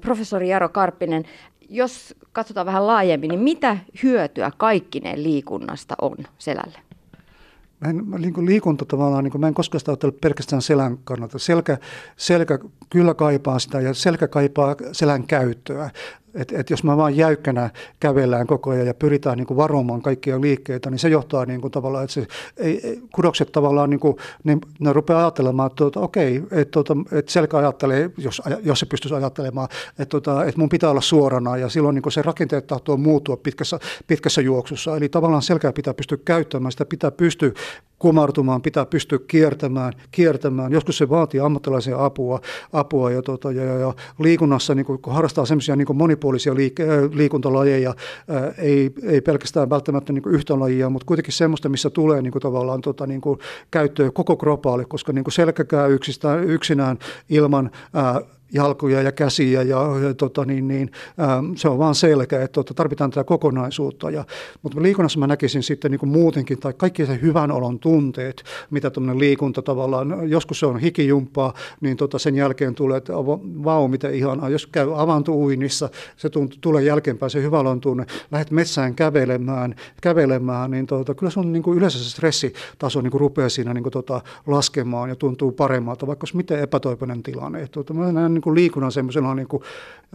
[0.00, 1.24] Professori Jaro Karppinen,
[1.68, 6.78] jos katsotaan vähän laajemmin, niin mitä hyötyä kaikkineen liikunnasta on selälle?
[7.80, 11.38] Mä en, mä niin liikunta tavallaan, niin mä en koskaan sitä ajattele pelkästään selän kannalta.
[11.38, 11.78] Selkä,
[12.16, 12.58] selkä
[12.90, 15.90] kyllä kaipaa sitä ja selkä kaipaa selän käyttöä.
[16.36, 17.70] Et, et jos mä vaan jäykkänä
[18.00, 21.70] kävellään koko ajan ja pyritään niin kuin varomaan kaikkia liikkeitä, niin se johtaa niin kuin
[21.70, 22.26] tavallaan, että se,
[22.56, 27.32] ei, kudokset tavallaan, niin kuin, ne, ne rupeaa ajattelemaan, että tuota, okei, että, tuota, että
[27.32, 31.68] selkä ajattelee, jos, jos se pystyisi ajattelemaan, että, tuota, että mun pitää olla suorana ja
[31.68, 34.96] silloin niin kuin se rakenteet tahtoo muuttua pitkässä, pitkässä juoksussa.
[34.96, 37.52] Eli tavallaan selkää pitää pystyä käyttämään, sitä pitää pystyä
[37.98, 40.72] kumartumaan, pitää pystyä kiertämään, kiertämään.
[40.72, 42.40] Joskus se vaatii ammattilaisen apua,
[42.72, 47.10] apua ja, tuota, ja, ja, ja liikunnassa, niin kun harrastaa semmoisia niin monipuolisia liik- äh,
[47.12, 47.94] liikuntalajeja,
[48.28, 52.32] ää, äh, ei, ei pelkästään välttämättä niin yhtä lajia, mutta kuitenkin semmoista, missä tulee niin
[52.32, 53.38] kuin tavallaan tota, niin kuin
[53.70, 55.32] käyttöön koko kropaalle, koska niin kuin
[56.46, 58.22] yksinään ilman ää, äh,
[58.52, 62.74] jalkoja ja käsiä ja, ja tota, niin, niin, ää, se on vaan selkeä, että tota,
[62.74, 64.10] tarvitaan tätä kokonaisuutta.
[64.10, 64.24] Ja,
[64.62, 68.90] mutta liikunnassa mä näkisin sitten niin kuin muutenkin, tai kaikki se hyvän olon tunteet, mitä
[68.90, 73.12] tuommoinen liikunta tavallaan, joskus se on hikijumppaa, niin tota, sen jälkeen tulee, että
[73.64, 74.48] vau, miten ihanaa.
[74.48, 80.70] Jos käy avantouinnissa, se tunt, tulee jälkeenpäin se hyvän olon tunne, lähdet metsään kävelemään, kävelemään
[80.70, 83.92] niin tota, kyllä sun niin kuin yleensä se stressitaso niin kuin rupeaa siinä niin kuin,
[83.92, 87.68] tota, laskemaan ja tuntuu paremmalta, vaikka olisi miten epätoivoinen tilanne.
[87.68, 89.62] Tota, mä näen niin kuin liikunnan semmoisena niin kuin,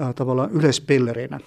[0.01, 1.39] äh, tavallaan yleispillerinä.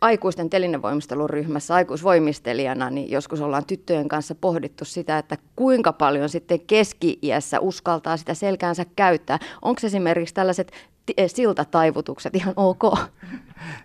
[0.00, 7.60] Aikuisten telinevoimisteluryhmässä aikuisvoimistelijana, niin joskus ollaan tyttöjen kanssa pohdittu sitä, että kuinka paljon sitten keski-iässä
[7.60, 9.38] uskaltaa sitä selkäänsä käyttää.
[9.62, 10.72] Onko esimerkiksi tällaiset
[11.26, 12.98] siltataivutukset ihan ok?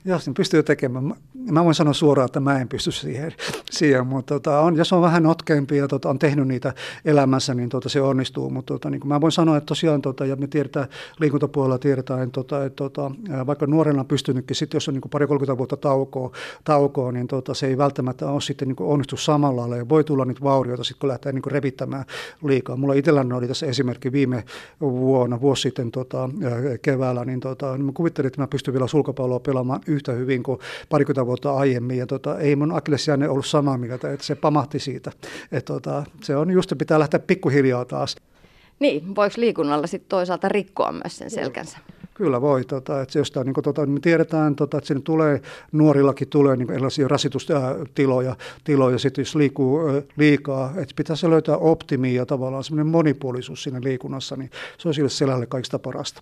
[0.06, 1.14] Jos niin pystyy tekemään.
[1.52, 3.34] Mä, voin sanoa suoraan, että mä en pysty siihen,
[3.72, 6.74] siihen mutta tota, on, jos on vähän notkeampi ja tota, on tehnyt niitä
[7.06, 8.50] elämässä, niin tota, se onnistuu.
[8.50, 10.88] Mutta tota, niin mä voin sanoa, että tosiaan, tota, ja me tiedetään,
[11.20, 13.12] liikuntapuolella tiedetään, tota, että tota,
[13.48, 16.32] vaikka nuorena on pystynytkin, sitten jos on niin pari 30 vuotta taukoa,
[16.64, 19.78] taukoa niin tota, se ei välttämättä ole sitten niin onnistu samalla lailla.
[19.78, 22.06] Ja voi tulla niitä vaurioita sitten, kun lähtee niin revittämään
[22.44, 22.76] liikaa.
[22.76, 24.44] Mulla itselläni oli tässä esimerkki viime
[24.82, 26.30] vuonna, vuosi sitten tota,
[26.82, 30.44] keväällä, niin, tota, niin mä kuvittelin, että mä pystyn vielä sulkapalloa pelaamaan pelaamaan yhtä hyvin
[30.44, 30.60] kuin
[30.90, 31.98] parikymmentä vuotta aiemmin.
[31.98, 35.12] Ja tota, ei mun akillesjänne ollut samaa mieltä, että se pamahti siitä.
[35.52, 38.16] Et tota, se on just, pitää lähteä pikkuhiljaa taas.
[38.80, 41.78] Niin, voiko liikunnalla sitten toisaalta rikkoa myös sen selkänsä?
[42.14, 42.64] Kyllä voi.
[42.66, 45.42] Tota, että jostain, niin kuin, tota, me tiedetään, tota, että sinne tulee,
[45.72, 49.80] nuorillakin tulee niin erilaisia rasitustiloja, tiloja, sitten jos liikkuu
[50.18, 55.10] liikaa, että pitäisi löytää optimia ja tavallaan semmoinen monipuolisuus siinä liikunnassa, niin se on sille
[55.10, 56.22] selälle kaikista parasta.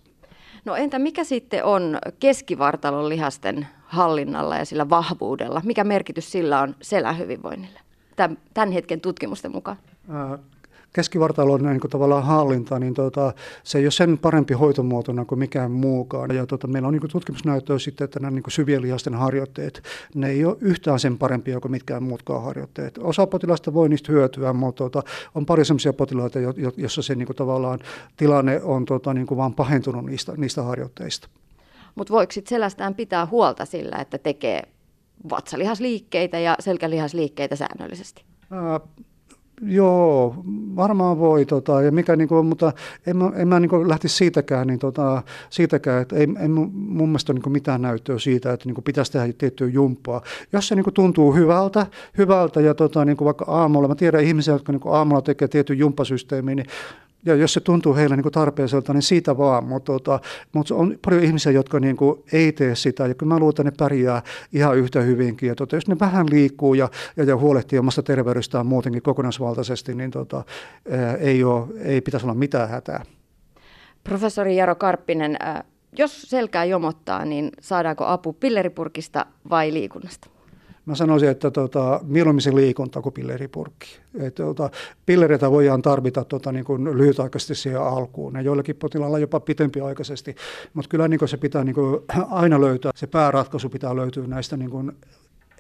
[0.65, 5.61] No entä mikä sitten on keskivartalon lihasten hallinnalla ja sillä vahvuudella?
[5.65, 7.79] Mikä merkitys sillä on selän hyvinvoinnille
[8.53, 9.77] tämän hetken tutkimusten mukaan?
[10.93, 13.33] Keskivartalon niin kuin tavallaan hallinta, niin tota,
[13.63, 16.35] se ei ole sen parempi hoitomuotona kuin mikään muukaan.
[16.35, 19.83] Ja tota, meillä on niin kuin tutkimusnäyttöä sitten, että nämä niin kuin syvien lihasten harjoitteet,
[20.15, 22.97] ne ei ole yhtään sen parempia kuin mitkään muutkaan harjoitteet.
[22.97, 25.03] Osa potilaista voi niistä hyötyä, mutta tota,
[25.35, 26.39] on paljon sellaisia potilaita,
[26.77, 27.79] joissa se niin kuin tavallaan
[28.17, 31.27] tilanne on tota, niin kuin vaan pahentunut niistä, niistä harjoitteista.
[31.95, 34.63] Mutta voiko sitten selästään pitää huolta sillä, että tekee
[35.29, 38.23] vatsalihasliikkeitä ja selkälihasliikkeitä säännöllisesti?
[39.61, 40.35] Joo,
[40.75, 42.73] varmaan voi, tota, ja mikä, niin kuin, mutta
[43.07, 47.09] en mä, en mä niin kuin lähtisi siitäkään, niin, tota, siitäkään että ei, ei mun
[47.09, 50.21] mielestä niin mitään näyttöä siitä, että niin kuin pitäisi tehdä tiettyä jumppaa.
[50.53, 51.85] Jos se niin kuin tuntuu hyvältä,
[52.17, 55.47] hyvältä ja tota, niin kuin vaikka aamulla, mä tiedän ihmisiä, jotka niin kuin aamulla tekee
[55.47, 56.67] tietyn jumppasysteemin, niin
[57.25, 59.63] ja jos se tuntuu heille niin tarpeelliselta, niin siitä vaan.
[59.63, 60.19] Mutta, tota,
[60.53, 63.07] mutta on paljon ihmisiä, jotka niin kuin ei tee sitä.
[63.07, 64.21] Ja kyllä mä luulen, että ne pärjää
[64.53, 65.47] ihan yhtä hyvinkin.
[65.49, 70.11] Ja tota, jos ne vähän liikkuu ja, ja, ja huolehtii omasta terveydestään muutenkin kokonaisvaltaisesti, niin
[70.11, 70.43] tota,
[71.19, 73.05] ei, ole, ei pitäisi olla mitään hätää.
[74.03, 75.37] Professori Jaro Karppinen,
[75.97, 80.29] jos selkää jomottaa, niin saadaanko apu pilleripurkista vai liikunnasta?
[80.89, 83.99] Mä sanoisin, että tota, mieluummin se liikunta kuin pilleripurkki.
[84.19, 84.69] Et, tota,
[85.05, 90.35] pillereitä voidaan tarvita tota, niin kuin lyhytaikaisesti siihen alkuun ja joillakin potilailla jopa pitempiaikaisesti,
[90.73, 91.99] mutta kyllä niin kuin se pitää niin kuin,
[92.31, 94.91] aina löytää, se pääratkaisu pitää löytyä näistä niin kuin,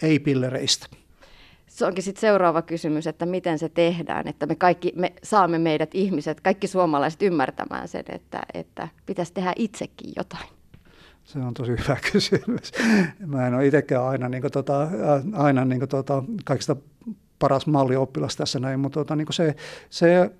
[0.01, 0.87] ei-pillereistä.
[1.67, 5.95] Se onkin sitten seuraava kysymys, että miten se tehdään, että me kaikki me saamme meidät
[5.95, 10.58] ihmiset, kaikki suomalaiset ymmärtämään sen, että, että pitäisi tehdä itsekin jotain.
[11.23, 12.71] Se on tosi hyvä kysymys.
[13.25, 14.87] Mä en ole itsekään aina, niin kuin, tota,
[15.33, 16.75] aina niin kuin, tota, kaikista
[17.39, 19.55] paras mallioppilas tässä näin, mutta tota, niin se,
[19.89, 20.31] se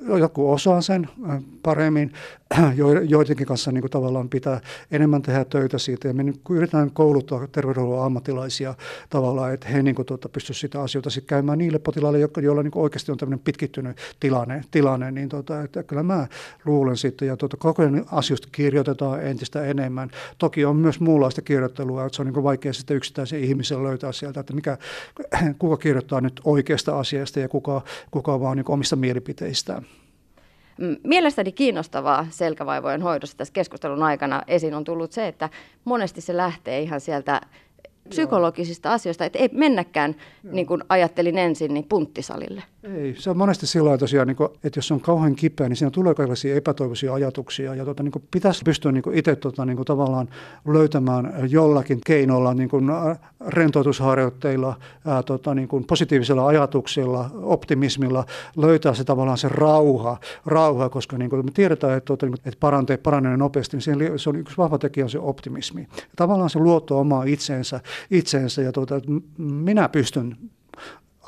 [0.00, 2.12] joku osaa sen äh, paremmin,
[3.08, 6.08] joidenkin kanssa niin kuin tavallaan pitää enemmän tehdä töitä siitä.
[6.08, 8.74] Ja me niin yritetään kouluttaa terveydenhuollon ammattilaisia
[9.10, 12.72] tavallaan, että he niin kuin, tuota, pystyisivät sitä asioita sitten käymään niille potilaille, joilla niin
[12.74, 16.26] oikeasti on tämmöinen pitkittynyt tilanne, tilanne niin tuota, että kyllä mä
[16.64, 17.28] luulen sitten.
[17.28, 20.10] Ja tuota, koko ajan asioista kirjoitetaan entistä enemmän.
[20.38, 24.12] Toki on myös muunlaista kirjoittelua, että se on niin kuin vaikea sitten yksittäisen ihmisen löytää
[24.12, 24.78] sieltä, että mikä,
[25.58, 29.86] kuka kirjoittaa nyt oikeasta asiasta ja kuka, kuka vaan niin omista mielipiteistään.
[31.04, 35.48] Mielestäni kiinnostavaa selkävaivojen hoidossa tässä keskustelun aikana esiin on tullut se, että
[35.84, 37.40] monesti se lähtee ihan sieltä
[38.08, 42.62] psykologisista asioista, että ei mennäkään, niin kuin ajattelin ensin, niin punttisalille.
[42.84, 45.90] Ei, se on monesti sillä tosiaan, niin kuin, että jos on kauhean kipeä, niin siinä
[45.90, 49.76] tulee kaikenlaisia epätoivoisia ajatuksia, ja tota, niin kuin pitäisi pystyä niin kuin itse tota, niin
[49.76, 50.28] kuin tavallaan
[50.68, 52.84] löytämään jollakin keinolla, niin kuin
[53.46, 54.76] rentoutusharjoitteilla,
[55.06, 58.26] ää, tota, niin kuin positiivisilla ajatuksilla, optimismilla,
[58.56, 62.60] löytää se tavallaan se rauha, rauha koska niin kuin me tiedetään, että, tota, niin että
[62.60, 65.80] paranee, paranee nopeasti, niin se on yksi vahva tekijä on se optimismi.
[65.96, 67.80] Ja tavallaan se luotto omaa itseensä,
[68.10, 70.36] itseensä ja tuota, että minä pystyn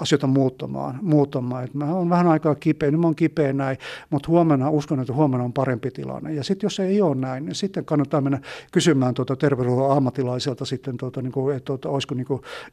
[0.01, 0.99] asioita muuttamaan.
[1.03, 1.65] muuttamaan.
[1.65, 3.79] Et mä olen vähän aikaa kipeä, nyt mä oon kipeä näin,
[4.11, 6.35] mutta huomenna uskon, että huomenna on parempi tilanne.
[6.35, 8.41] Ja sitten jos ei ole näin, niin sitten kannattaa mennä
[8.73, 12.27] kysymään tuota terveydenhuollon ammattilaiselta sitten, tuota, niin että, tuota, niin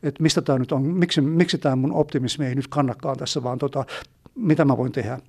[0.03, 3.59] että mistä tämä nyt on, miksi, miksi tämä mun optimismi ei nyt kannakaan tässä, vaan
[3.59, 3.86] tuota,
[4.36, 5.19] mitä mä voin tehdä.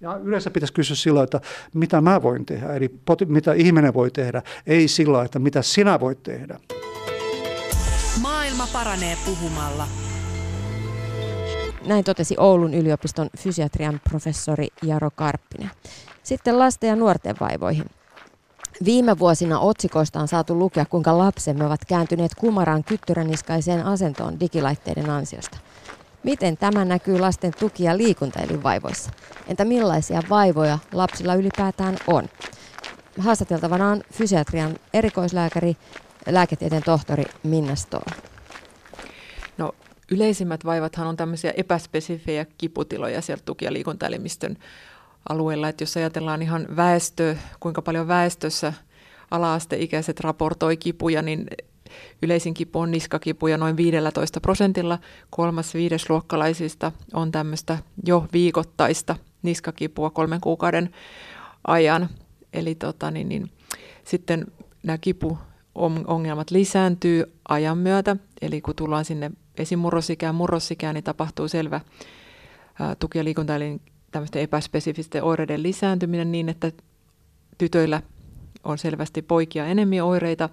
[0.00, 1.40] Ja yleensä pitäisi kysyä sillä, että
[1.74, 6.22] mitä mä voin tehdä, eli mitä ihminen voi tehdä, ei sillä, että mitä sinä voit
[6.22, 6.60] tehdä.
[8.22, 10.07] Maailma paranee puhumalla.
[11.86, 15.70] Näin totesi Oulun yliopiston fysiatrian professori Jaro Karppinen.
[16.22, 17.84] Sitten lasten ja nuorten vaivoihin.
[18.84, 25.58] Viime vuosina otsikoista on saatu lukea, kuinka lapsemme ovat kääntyneet kumaraan kyttyräniskaiseen asentoon digilaitteiden ansiosta.
[26.22, 29.10] Miten tämä näkyy lasten tuki- ja liikuntaelinvaivoissa?
[29.48, 32.28] Entä millaisia vaivoja lapsilla ylipäätään on?
[33.18, 35.76] Haastateltavana on fysiatrian erikoislääkäri,
[36.26, 38.27] lääketieteen tohtori Minna Stoll.
[40.10, 44.56] Yleisimmät vaivathan on tämmöisiä epäspesifejä kiputiloja siellä tuki- ja liikuntaelimistön
[45.28, 45.68] alueella.
[45.68, 48.72] Että jos ajatellaan ihan väestö, kuinka paljon väestössä
[49.30, 51.46] ala-asteikäiset raportoi kipuja, niin
[52.22, 54.98] yleisin kipu on niskakipuja noin 15 prosentilla.
[55.30, 60.90] Kolmas viidesluokkalaisista on tämmöistä jo viikoittaista niskakipua kolmen kuukauden
[61.66, 62.08] ajan.
[62.52, 63.50] Eli tota, niin, niin,
[64.04, 64.46] sitten
[64.82, 69.30] nämä kipuongelmat lisääntyy ajan myötä, eli kun tullaan sinne
[69.60, 71.80] esimurrosikään, murrosikään, niin tapahtuu selvä
[72.98, 73.80] tuki- ja liikuntaelin
[74.10, 76.72] tämmöisten epäspesifisten oireiden lisääntyminen niin, että
[77.58, 78.02] tytöillä
[78.64, 80.48] on selvästi poikia enemmän oireita.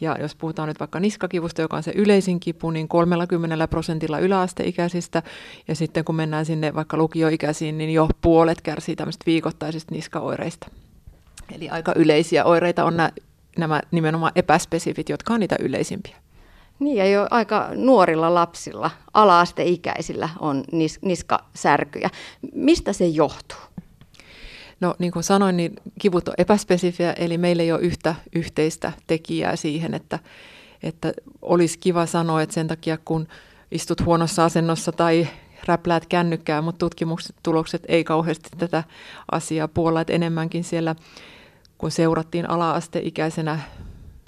[0.00, 5.22] Ja jos puhutaan nyt vaikka niskakivusta, joka on se yleisin kipu, niin 30 prosentilla yläasteikäisistä.
[5.68, 10.66] Ja sitten kun mennään sinne vaikka lukioikäisiin, niin jo puolet kärsii tämmöistä viikoittaisista niskaoireista.
[11.52, 13.10] Eli aika yleisiä oireita on nämä,
[13.58, 16.16] nämä nimenomaan epäspesifit, jotka on niitä yleisimpiä.
[16.78, 22.10] Niin ja jo aika nuorilla lapsilla, ala-asteikäisillä on nis- niskasärkyjä.
[22.54, 23.58] Mistä se johtuu?
[24.80, 29.56] No niin kuin sanoin, niin kivut on epäspesifiä, eli meillä ei ole yhtä yhteistä tekijää
[29.56, 30.18] siihen, että,
[30.82, 31.12] että
[31.42, 33.28] olisi kiva sanoa, että sen takia kun
[33.70, 35.28] istut huonossa asennossa tai
[35.66, 38.84] räpläät kännykkää, mutta tutkimustulokset ei kauheasti tätä
[39.32, 40.94] asiaa puolella, että enemmänkin siellä
[41.78, 43.60] kun seurattiin ala-asteikäisenä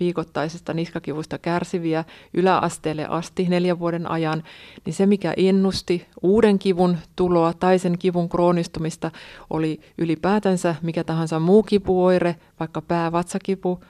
[0.01, 4.43] viikoittaisesta niskakivusta kärsiviä yläasteelle asti neljän vuoden ajan,
[4.85, 9.11] niin se mikä ennusti uuden kivun tuloa tai sen kivun kroonistumista
[9.51, 13.81] oli ylipäätänsä mikä tahansa muu kipuoire, vaikka päävatsakipu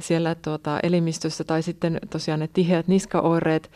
[0.00, 3.70] siellä tuota, elimistössä tai sitten tosiaan ne tiheät niskaoireet,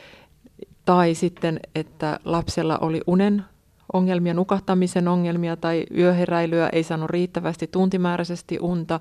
[0.85, 3.45] tai sitten, että lapsella oli unen
[3.93, 9.01] ongelmia, nukahtamisen ongelmia tai yöheräilyä, ei saanut riittävästi tuntimääräisesti unta.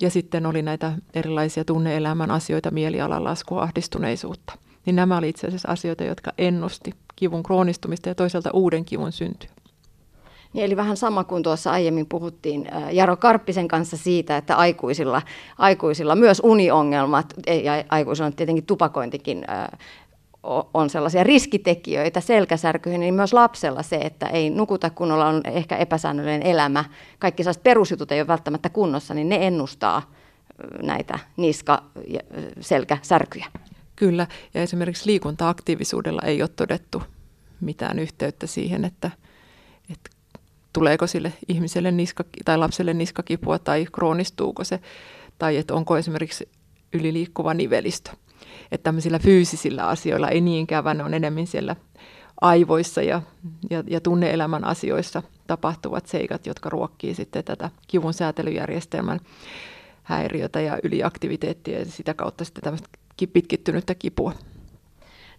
[0.00, 4.52] Ja sitten oli näitä erilaisia tunneelämän asioita, mielialan laskua, ahdistuneisuutta.
[4.86, 9.50] Niin nämä oli itse asiassa asioita, jotka ennusti kivun kroonistumista ja toisaalta uuden kivun syntyä.
[10.52, 15.22] Niin, eli vähän sama kuin tuossa aiemmin puhuttiin Jaro Karppisen kanssa siitä, että aikuisilla,
[15.58, 17.34] aikuisilla myös uniongelmat,
[17.64, 19.44] ja aikuisilla on tietenkin tupakointikin
[20.74, 26.42] on sellaisia riskitekijöitä selkäsärkyihin, niin myös lapsella se, että ei nukuta kunnolla, on ehkä epäsäännöllinen
[26.42, 26.84] elämä,
[27.18, 30.12] kaikki sellaiset perusjutut ei ole välttämättä kunnossa, niin ne ennustaa
[30.82, 32.20] näitä niska- ja
[32.60, 33.46] selkäsärkyjä.
[33.96, 37.02] Kyllä, ja esimerkiksi liikuntaaktiivisuudella ei ole todettu
[37.60, 39.10] mitään yhteyttä siihen, että,
[39.92, 40.10] että
[40.72, 44.80] tuleeko sille ihmiselle niska, tai lapselle niskakipua tai kroonistuuko se,
[45.38, 46.48] tai että onko esimerkiksi
[46.92, 48.10] yliliikkuva nivelistö
[48.72, 51.76] että tämmöisillä fyysisillä asioilla ei niinkään, vaan ne on enemmän siellä
[52.40, 53.22] aivoissa ja,
[53.70, 59.20] ja, ja tunneelämän asioissa tapahtuvat seikat, jotka ruokkii sitten tätä kivun säätelyjärjestelmän
[60.02, 62.88] häiriötä ja yliaktiviteettia ja sitä kautta sitten tämmöistä
[63.32, 64.32] pitkittynyttä kipua.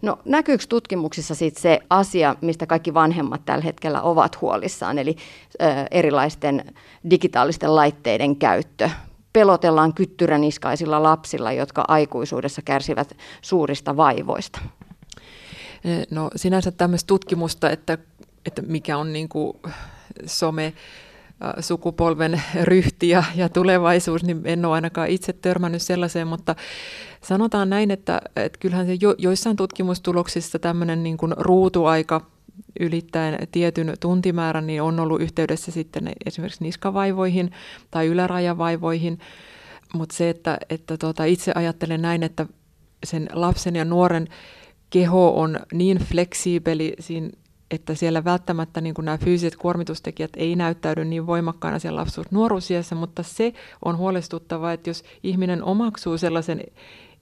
[0.02, 5.16] No näkyykö tutkimuksissa sitten se asia, mistä kaikki vanhemmat tällä hetkellä ovat huolissaan, eli
[5.62, 6.74] ö, erilaisten
[7.10, 8.90] digitaalisten laitteiden käyttö,
[9.34, 14.60] pelotellaan kyttyräniskaisilla lapsilla, jotka aikuisuudessa kärsivät suurista vaivoista?
[16.12, 17.98] No sinänsä tämmöistä tutkimusta, että,
[18.46, 19.58] että mikä on niin kuin
[20.26, 20.74] some
[21.60, 26.56] sukupolven ryhti ja, ja tulevaisuus, niin en ole ainakaan itse törmännyt sellaiseen, mutta
[27.22, 32.22] sanotaan näin, että, että kyllähän se jo, joissain tutkimustuloksissa tämmöinen niin kuin ruutuaika
[32.80, 37.52] ylittäen tietyn tuntimäärän, niin on ollut yhteydessä sitten esimerkiksi niskavaivoihin
[37.92, 39.20] tai ylärajavaivoihin.
[39.94, 42.46] Mutta se, että, että tuota, itse ajattelen näin, että
[43.04, 44.28] sen lapsen ja nuoren
[44.90, 46.96] keho on niin fleksiibeli,
[47.72, 53.54] että siellä välttämättä niin nämä fyysiset kuormitustekijät ei näyttäydy niin voimakkaana siellä lapsuus-nuoruusiässä, mutta se
[53.86, 56.64] on huolestuttavaa, että jos ihminen omaksuu sellaisen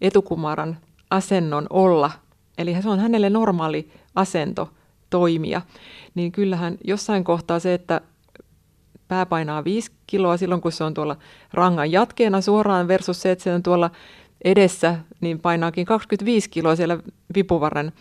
[0.01, 0.77] etukumaran
[1.09, 2.11] asennon olla,
[2.57, 4.69] eli se on hänelle normaali asento,
[5.09, 5.61] toimia,
[6.15, 8.01] niin kyllähän jossain kohtaa se, että
[9.07, 11.17] pää painaa 5 kiloa silloin, kun se on tuolla
[11.53, 13.91] rangan jatkeena suoraan versus se, että se on tuolla
[14.43, 16.97] edessä, niin painaakin 25 kiloa siellä
[17.35, 17.91] vipuvarren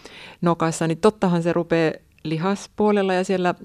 [0.40, 1.92] nokassa, niin tottahan se rupeaa
[2.24, 3.62] lihaspuolella ja siellä ö,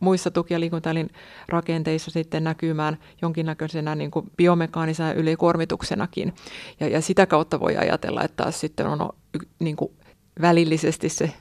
[0.00, 1.10] muissa tuki- ja liikuntaelin
[1.48, 6.34] rakenteissa sitten näkymään jonkinnäköisenä niin kuin biomekaanisena ylikuormituksenakin.
[6.80, 9.08] Ja, ja sitä kautta voi ajatella, että taas sitten on
[9.58, 9.92] niin kuin
[10.40, 11.32] välillisesti se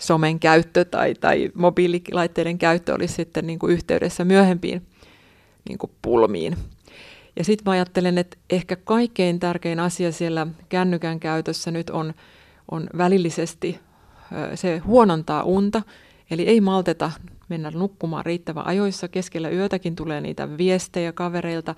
[0.00, 4.86] somen käyttö tai, tai mobiililaitteiden käyttö olisi sitten niin kuin yhteydessä myöhempiin
[5.68, 6.56] niin kuin pulmiin.
[7.36, 12.14] Ja sitten mä ajattelen, että ehkä kaikkein tärkein asia siellä kännykän käytössä nyt on,
[12.70, 13.80] on välillisesti
[14.54, 15.82] se huonontaa unta,
[16.30, 17.10] eli ei malteta
[17.48, 19.08] mennä nukkumaan riittävän ajoissa.
[19.08, 21.74] Keskellä yötäkin tulee niitä viestejä kavereilta.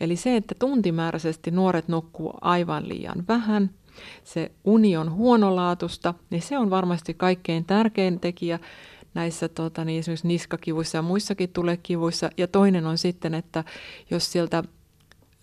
[0.00, 3.70] Eli se, että tuntimääräisesti nuoret nukkuu aivan liian vähän–
[4.24, 8.58] se uni on huonolaatusta, niin se on varmasti kaikkein tärkein tekijä
[9.14, 12.30] näissä tota, niin esimerkiksi niskakivuissa ja muissakin tulekivuissa.
[12.36, 13.64] Ja toinen on sitten, että
[14.10, 14.62] jos sieltä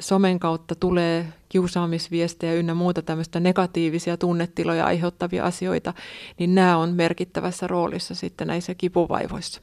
[0.02, 5.94] somen kautta tulee kiusaamisviestejä ynnä muuta tämmöistä negatiivisia tunnetiloja aiheuttavia asioita,
[6.40, 9.62] niin nämä on merkittävässä roolissa sitten näissä kipuvaivoissa.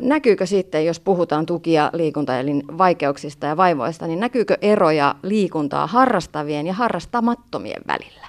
[0.00, 6.66] Näkyykö sitten, jos puhutaan tuki- ja liikuntaelin vaikeuksista ja vaivoista, niin näkyykö eroja liikuntaa harrastavien
[6.66, 8.26] ja harrastamattomien välillä?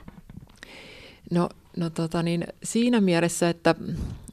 [1.32, 3.76] No, no tota niin, siinä mielessä, että,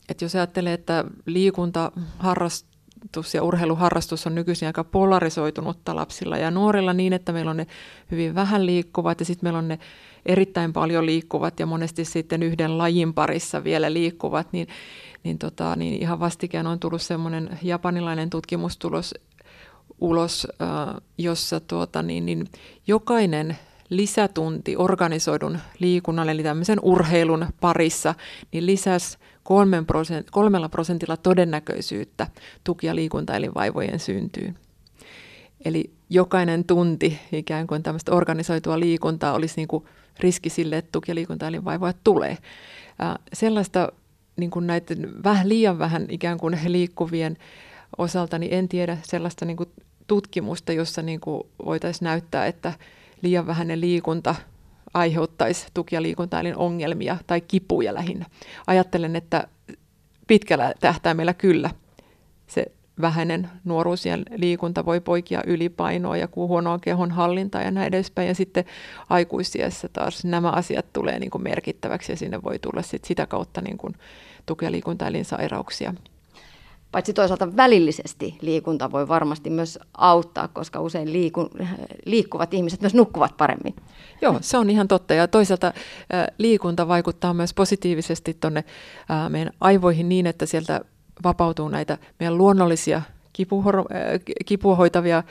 [0.08, 6.92] että jos ajattelee, että liikunta, harrastus ja urheiluharrastus on nykyisin aika polarisoitunutta lapsilla ja nuorilla
[6.92, 7.66] niin, että meillä on ne
[8.10, 9.78] hyvin vähän liikkuvat ja sitten meillä on ne
[10.26, 14.68] erittäin paljon liikkuvat ja monesti sitten yhden lajin parissa vielä liikkuvat, niin
[15.24, 19.14] niin, tota, niin ihan vastikään on tullut semmoinen japanilainen tutkimustulos
[20.00, 20.46] ulos,
[21.18, 22.48] jossa tuota, niin, niin
[22.86, 23.58] jokainen
[23.90, 28.14] lisätunti organisoidun liikunnan, eli tämmöisen urheilun parissa,
[28.52, 29.18] niin lisäsi
[30.30, 32.26] kolmella prosentilla todennäköisyyttä
[32.64, 34.58] tuki- ja liikuntaelinvaivojen syntyyn.
[35.64, 39.84] Eli jokainen tunti ikään kuin tämmöistä organisoitua liikuntaa olisi niin kuin
[40.20, 42.38] riski sille, että tuki- ja liikuntaelinvaivoja tulee.
[43.32, 43.92] Sellaista
[44.38, 47.36] niin kuin näiden vähän liian vähän ikään kuin liikkuvien
[47.98, 49.68] osalta, niin en tiedä sellaista niin kuin
[50.06, 52.72] tutkimusta, jossa niin kuin voitaisiin näyttää, että
[53.22, 54.34] liian vähäinen liikunta
[54.94, 58.26] aiheuttaisi tuki- ja liikuntaelin ongelmia tai kipuja lähinnä.
[58.66, 59.48] Ajattelen, että
[60.26, 61.70] pitkällä tähtäimellä kyllä
[62.46, 62.66] se
[63.00, 68.28] vähäinen nuoruusien liikunta voi poikia ylipainoa ja huonoa kehon hallintaa ja näin edespäin.
[68.28, 68.64] Ja sitten
[69.08, 73.60] aikuisiessä taas nämä asiat tulee niin kuin merkittäväksi ja sinne voi tulla sit sitä kautta
[73.60, 73.94] niin kuin
[74.48, 75.94] tuki- ja liikuntaelinsairauksia.
[76.92, 81.50] Paitsi toisaalta välillisesti liikunta voi varmasti myös auttaa, koska usein liiku,
[82.04, 83.74] liikkuvat ihmiset myös nukkuvat paremmin.
[84.22, 85.14] Joo, se on ihan totta.
[85.14, 85.72] Ja toisaalta
[86.38, 88.64] liikunta vaikuttaa myös positiivisesti tuonne
[89.28, 90.80] meidän aivoihin niin, että sieltä
[91.24, 93.02] vapautuu näitä meidän luonnollisia
[94.46, 95.22] kipua hoitavia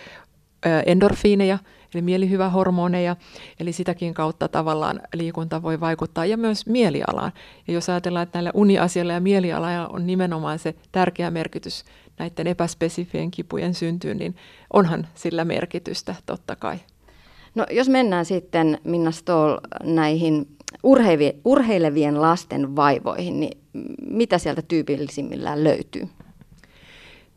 [0.85, 1.59] endorfiineja,
[1.93, 3.15] eli mielihyvähormoneja,
[3.59, 7.31] eli sitäkin kautta tavallaan liikunta voi vaikuttaa, ja myös mielialaan.
[7.67, 11.85] Ja jos ajatellaan, että näillä uniasialla ja mielialalla on nimenomaan se tärkeä merkitys
[12.19, 14.35] näiden epäspesifien kipujen syntyyn, niin
[14.73, 16.77] onhan sillä merkitystä totta kai.
[17.55, 20.57] No jos mennään sitten, Minna Stoll, näihin
[21.45, 23.57] urheilevien lasten vaivoihin, niin
[24.09, 26.07] mitä sieltä tyypillisimmillään löytyy?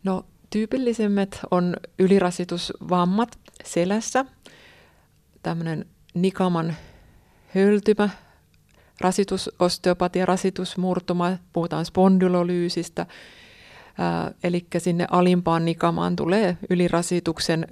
[0.05, 4.25] No tyypillisimmät on ylirasitusvammat selässä,
[5.43, 6.77] tämmöinen nikaman
[7.55, 8.09] höltymä,
[9.01, 13.07] rasitusosteopatia, rasitusmurtuma, puhutaan spondylolyysistä,
[14.45, 17.67] eli sinne alimpaan nikamaan tulee ylirasituksen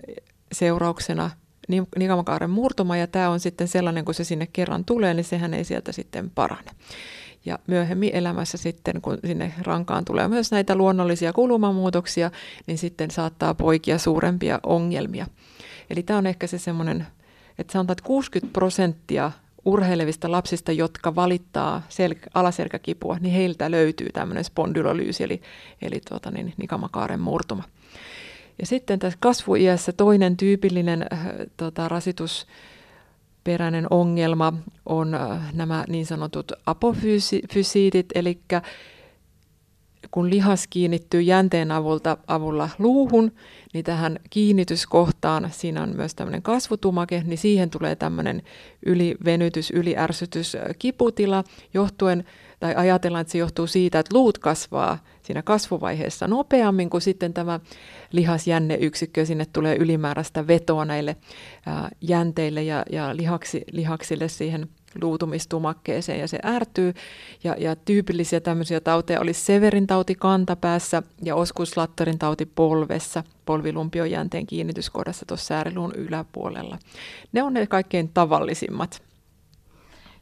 [0.53, 1.31] seurauksena
[1.99, 5.65] nikamakaaren murtuma, ja tämä on sitten sellainen, kun se sinne kerran tulee, niin sehän ei
[5.65, 6.71] sieltä sitten parane.
[7.45, 12.31] Ja myöhemmin elämässä sitten, kun sinne rankaan tulee myös näitä luonnollisia kulumamuutoksia,
[12.67, 15.27] niin sitten saattaa poikia suurempia ongelmia.
[15.91, 17.07] Eli tämä on ehkä se semmoinen,
[17.59, 19.33] että sanotaan, että 60 prosenttia
[19.65, 25.43] urheilevista lapsista, jotka valittaa sel- alaselkäkipua, niin heiltä löytyy tämmöinen spondylolyysi, eli,
[25.83, 27.65] eli tuota, niin, nikamakaaren murtuma.
[28.61, 31.27] Ja sitten tässä kasvuiässä toinen tyypillinen äh,
[31.57, 32.47] tota, rasitus
[33.49, 34.53] peräinen ongelma
[34.87, 38.41] on äh, nämä niin sanotut apofysiitit, eli
[40.11, 43.33] kun lihas kiinnittyy jänteen avulta, avulla luuhun,
[43.73, 48.43] niin tähän kiinnityskohtaan, siinä on myös tämmöinen kasvutumake, niin siihen tulee tämmöinen
[48.87, 51.45] ylivenytys, yliärsytys, äh, kiputila,
[51.75, 52.25] johtuen,
[52.61, 54.99] tai ajatellaan, että se johtuu siitä, että luut kasvaa
[55.29, 57.61] siinä kasvuvaiheessa nopeammin kuin sitten tämä
[58.13, 61.17] lihasjänneyksikkö, sinne tulee ylimääräistä vetoa näille
[62.01, 64.69] jänteille ja, ja lihaksi, lihaksille siihen
[65.03, 66.95] luutumistumakkeeseen ja se ärtyy.
[67.45, 75.27] Ja, ja tyypillisiä tämmöisiä tauteja olisi Severin tauti kantapäässä ja oskuslattorin tauti polvessa, polvilumpiojänteen kiinnityskohdassa
[75.27, 76.79] tuossa sääriluun yläpuolella.
[77.33, 79.09] Ne on ne kaikkein tavallisimmat.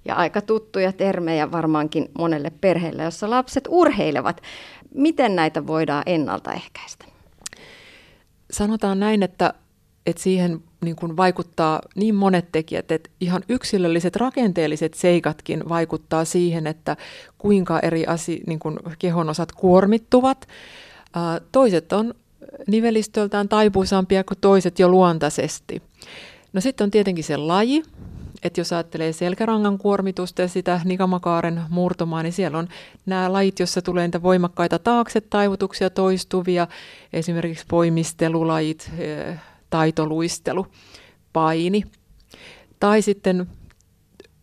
[0.07, 4.41] Ja aika tuttuja termejä varmaankin monelle perheelle, jossa lapset urheilevat.
[4.95, 7.05] Miten näitä voidaan ennaltaehkäistä?
[8.51, 9.55] Sanotaan näin, että,
[10.07, 16.67] että siihen niin kuin vaikuttaa niin monet tekijät, että ihan yksilölliset rakenteelliset seikatkin vaikuttaa siihen,
[16.67, 16.97] että
[17.39, 20.49] kuinka eri asi, niin kuin kehon osat kuormittuvat.
[21.53, 22.15] Toiset on
[22.67, 25.83] nivelistöltään taipuisampia kuin toiset jo luontaisesti.
[26.53, 27.83] No sitten on tietenkin se laji,
[28.47, 32.69] että jos ajattelee selkärangan kuormitusta ja sitä nikamakaaren murtumaa, niin siellä on
[33.07, 36.67] nämä lajit, joissa tulee niitä voimakkaita taakse taivutuksia toistuvia,
[37.13, 39.39] esimerkiksi poimistelulajit, eh,
[39.71, 40.67] taitoluistelu,
[41.33, 41.83] paini,
[42.81, 43.47] tai sitten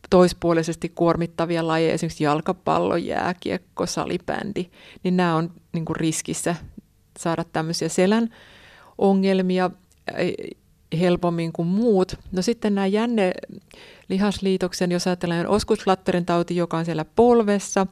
[0.10, 4.66] toispuolisesti kuormittavia lajeja, esimerkiksi jalkapallo, jääkiekko, salibändi,
[5.04, 6.56] niin nämä on niin kuin riskissä
[7.20, 8.30] saada tämmöisiä selän
[8.98, 9.70] ongelmia
[11.00, 12.16] helpommin kuin muut.
[12.32, 13.34] No sitten nämä jänne
[14.10, 17.88] lihasliitoksen, jos ajatellaan oskuslatterin tauti, joka on siellä polvessa,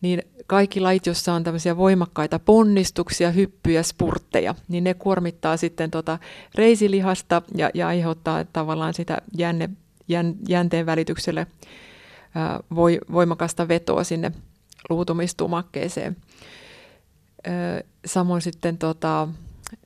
[0.00, 6.18] niin kaikki lait, joissa on tämmöisiä voimakkaita ponnistuksia, hyppyjä, spurtteja, niin ne kuormittaa sitten tota
[6.54, 9.70] reisilihasta ja, ja aiheuttaa tavallaan sitä jänne,
[10.08, 11.46] jän, jänteen välitykselle
[12.34, 14.32] ää, voi, voimakasta vetoa sinne
[14.90, 16.16] luutumistumakkeeseen.
[17.46, 19.28] Ää, samoin sitten tota,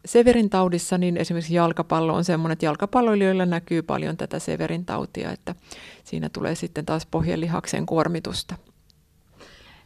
[0.04, 5.54] Severin taudissa niin esimerkiksi jalkapallo on sellainen, että jalkapalloilijoilla näkyy paljon tätä Severin tautia, että
[6.04, 8.54] siinä tulee sitten taas pohjelihaksen kuormitusta.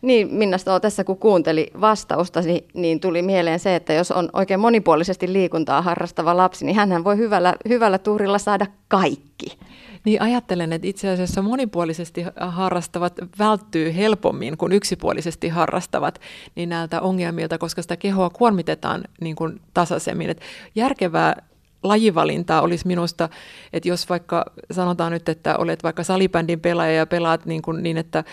[0.02, 4.60] Niin, Minna tässä kun kuunteli vastausta, niin, niin tuli mieleen se, että jos on oikein
[4.60, 9.58] monipuolisesti liikuntaa harrastava lapsi, niin hän voi hyvällä, hyvällä tuurilla saada kaikki.
[10.04, 16.20] Niin ajattelen, että itse asiassa monipuolisesti harrastavat välttyy helpommin kuin yksipuolisesti harrastavat
[16.54, 20.30] niin näiltä ongelmilta, koska sitä kehoa kuormitetaan niin kuin tasaisemmin.
[20.30, 20.40] Et
[20.74, 21.42] järkevää
[21.82, 23.28] lajivalintaa olisi minusta,
[23.72, 27.96] että jos vaikka sanotaan nyt, että olet vaikka salibändin pelaaja ja pelaat niin, kuin niin
[27.96, 28.24] että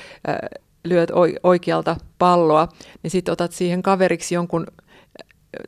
[0.86, 1.12] lyöt
[1.44, 2.68] oikealta palloa,
[3.04, 4.68] niin sitten otat siihen kaveriksi jonkun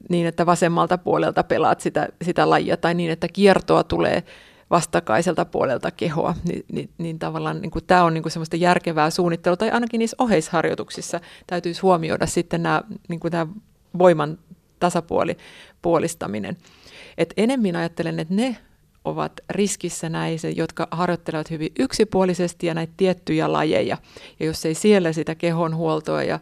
[0.10, 4.24] niin, että vasemmalta puolelta pelaat sitä, sitä lajia, tai niin, että kiertoa tulee
[4.72, 9.10] vastakaiselta puolelta kehoa, niin, niin, niin tavallaan niin kuin tämä on niin kuin semmoista järkevää
[9.10, 13.48] suunnittelua, tai ainakin niissä oheisharjoituksissa täytyisi huomioida sitten nämä, niin kuin tämä
[13.98, 14.38] voiman
[14.80, 15.38] tasapuoli,
[15.82, 16.58] puolistaminen.
[17.18, 18.58] Et enemmän ajattelen, että ne
[19.06, 23.98] ovat riskissä näissä, jotka harjoittelevat hyvin yksipuolisesti ja näitä tiettyjä lajeja.
[24.40, 26.40] Ja jos ei siellä sitä kehon huoltoa ja,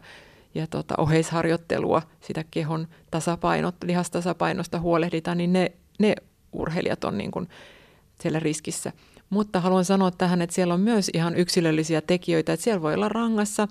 [0.54, 6.14] ja tota, oheisharjoittelua, sitä kehon tasapainot, lihastasapainosta huolehdita, niin ne, ne
[6.52, 7.48] urheilijat on niin kuin
[8.22, 8.92] siellä riskissä.
[9.30, 13.08] Mutta haluan sanoa tähän, että siellä on myös ihan yksilöllisiä tekijöitä, että siellä voi olla
[13.08, 13.68] rangassa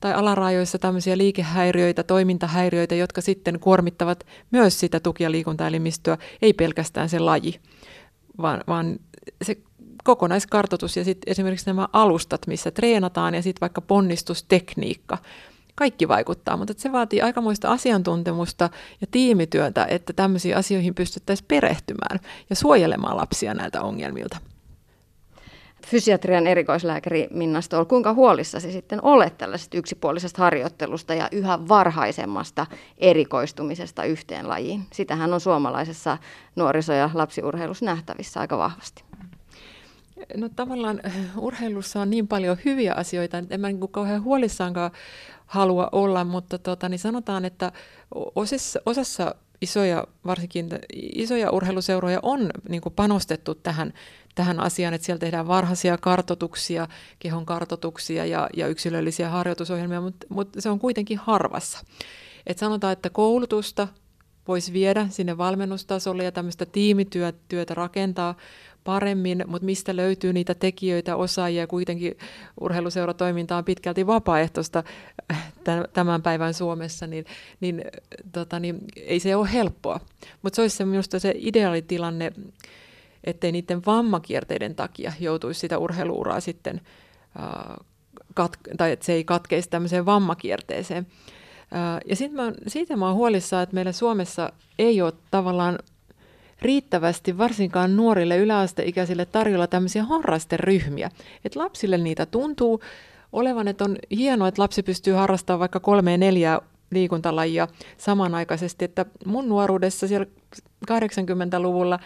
[0.00, 7.08] tai alarajoissa tämmöisiä liikehäiriöitä, toimintahäiriöitä, jotka sitten kuormittavat myös sitä tuki- ja liikuntaelimistöä, ei pelkästään
[7.08, 7.60] se laji,
[8.42, 8.98] vaan, vaan
[9.42, 9.56] se
[10.04, 15.18] kokonaiskartoitus ja sitten esimerkiksi nämä alustat, missä treenataan ja sitten vaikka ponnistustekniikka,
[15.76, 18.70] kaikki vaikuttaa, mutta se vaatii aikamoista asiantuntemusta
[19.00, 22.20] ja tiimityötä, että tämmöisiin asioihin pystyttäisiin perehtymään
[22.50, 24.38] ja suojelemaan lapsia näiltä ongelmilta
[25.86, 32.66] fysiatrian erikoislääkäri Minna Stoll, kuinka huolissasi sitten olet tällaisesta yksipuolisesta harjoittelusta ja yhä varhaisemmasta
[32.98, 34.86] erikoistumisesta yhteen lajiin?
[34.92, 36.18] Sitähän on suomalaisessa
[36.56, 39.04] nuoriso- ja lapsiurheilussa nähtävissä aika vahvasti.
[40.36, 44.90] No tavallaan eh, urheilussa on niin paljon hyviä asioita, että en mä niin kauhean huolissaankaan
[45.46, 47.72] halua olla, mutta tota, niin sanotaan, että
[48.34, 53.92] osassa, osassa isoja, varsinkin isoja urheiluseuroja on niin panostettu tähän
[54.36, 56.88] tähän asiaan, että siellä tehdään varhaisia kartotuksia,
[57.18, 61.78] kehon kartotuksia ja, ja yksilöllisiä harjoitusohjelmia, mutta, mutta se on kuitenkin harvassa.
[62.46, 63.88] Et sanotaan, että koulutusta
[64.48, 68.34] voisi viedä sinne valmennustasolle ja tämmöistä tiimityötä rakentaa
[68.86, 72.18] paremmin, mutta mistä löytyy niitä tekijöitä, osaajia, kuitenkin
[72.60, 74.84] urheiluseuratoiminta on pitkälti vapaaehtoista
[75.92, 77.24] tämän päivän Suomessa, niin,
[77.60, 77.84] niin,
[78.32, 80.00] tota, niin ei se ole helppoa.
[80.42, 82.32] Mutta se olisi se minusta se ideaalitilanne,
[83.24, 86.80] ettei niiden vammakierteiden takia joutuisi sitä urheiluuraa sitten,
[87.40, 87.76] äh,
[88.40, 91.06] kat- tai että se ei katkeisi tämmöiseen vammakierteeseen.
[91.74, 95.78] Äh, ja sit mä, siitä mä oon huolissaan, että meillä Suomessa ei ole tavallaan
[96.62, 101.10] riittävästi varsinkaan nuorille yläasteikäisille tarjolla tämmöisiä harrasteryhmiä.
[101.44, 102.80] Että lapsille niitä tuntuu
[103.32, 108.84] olevan, että on hienoa, että lapsi pystyy harrastamaan vaikka kolme neljää liikuntalajia samanaikaisesti.
[108.84, 110.26] Että mun nuoruudessa siellä
[110.90, 111.98] 80-luvulla,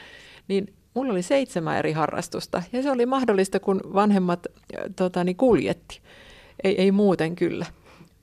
[0.49, 4.47] niin mulla oli seitsemän eri harrastusta ja se oli mahdollista, kun vanhemmat
[4.97, 6.01] tota, niin kuljetti.
[6.65, 7.67] Ei, ei muuten kyllä.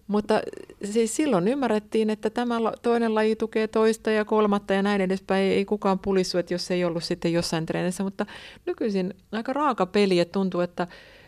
[0.08, 0.42] Mutta
[0.84, 5.52] siis silloin ymmärrettiin, että tämä toinen laji tukee toista ja kolmatta ja näin edespäin.
[5.52, 8.26] Ei kukaan pulissu, että jos ei ollut sitten jossain treenissä, mutta
[8.66, 10.88] nykyisin aika raaka peli, että tuntuu, että,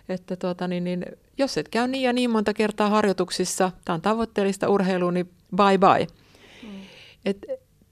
[0.10, 1.06] että tuota, niin, niin,
[1.38, 5.78] jos et käy niin ja niin monta kertaa harjoituksissa, tämä on tavoitteellista urheilua, niin bye
[5.78, 6.08] bye.
[6.64, 6.80] Mm.
[7.26, 7.38] Et,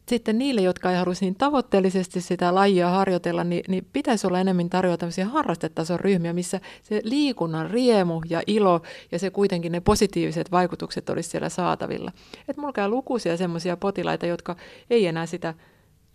[0.08, 4.70] sitten niille, jotka ei haluaisi niin tavoitteellisesti sitä lajia harjoitella, niin, niin pitäisi olla enemmän
[4.70, 8.82] tarjota tämmöisiä harrastetason ryhmiä, missä se liikunnan riemu ja ilo
[9.12, 12.12] ja se kuitenkin ne positiiviset vaikutukset olisi siellä saatavilla.
[12.47, 14.55] Että mulla käy lukuisia semmoisia potilaita, jotka
[14.89, 15.53] ei enää sitä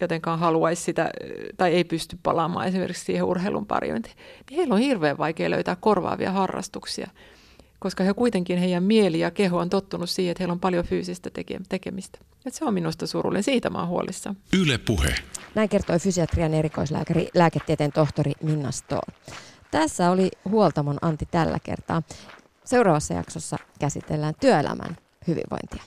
[0.01, 1.11] jotenkaan haluaisi sitä
[1.57, 3.95] tai ei pysty palaamaan esimerkiksi siihen urheilun pariin.
[3.95, 7.11] Niin heillä on hirveän vaikea löytää korvaavia harrastuksia
[7.83, 11.31] koska he kuitenkin, heidän mieli ja keho on tottunut siihen, että heillä on paljon fyysistä
[11.69, 12.19] tekemistä.
[12.47, 14.37] Et se on minusta surullinen, siitä mä oon huolissaan.
[14.53, 15.15] Yle puhe.
[15.55, 19.13] Näin kertoi fysiatrian erikoislääkäri, lääketieteen tohtori Minna Stoll.
[19.71, 22.03] Tässä oli Huoltamon Antti tällä kertaa.
[22.65, 25.83] Seuraavassa jaksossa käsitellään työelämän hyvinvointia.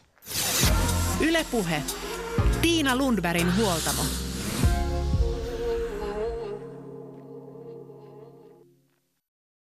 [1.22, 1.82] Yle puhe.
[2.62, 4.02] Tiina Lundbergin huoltamo.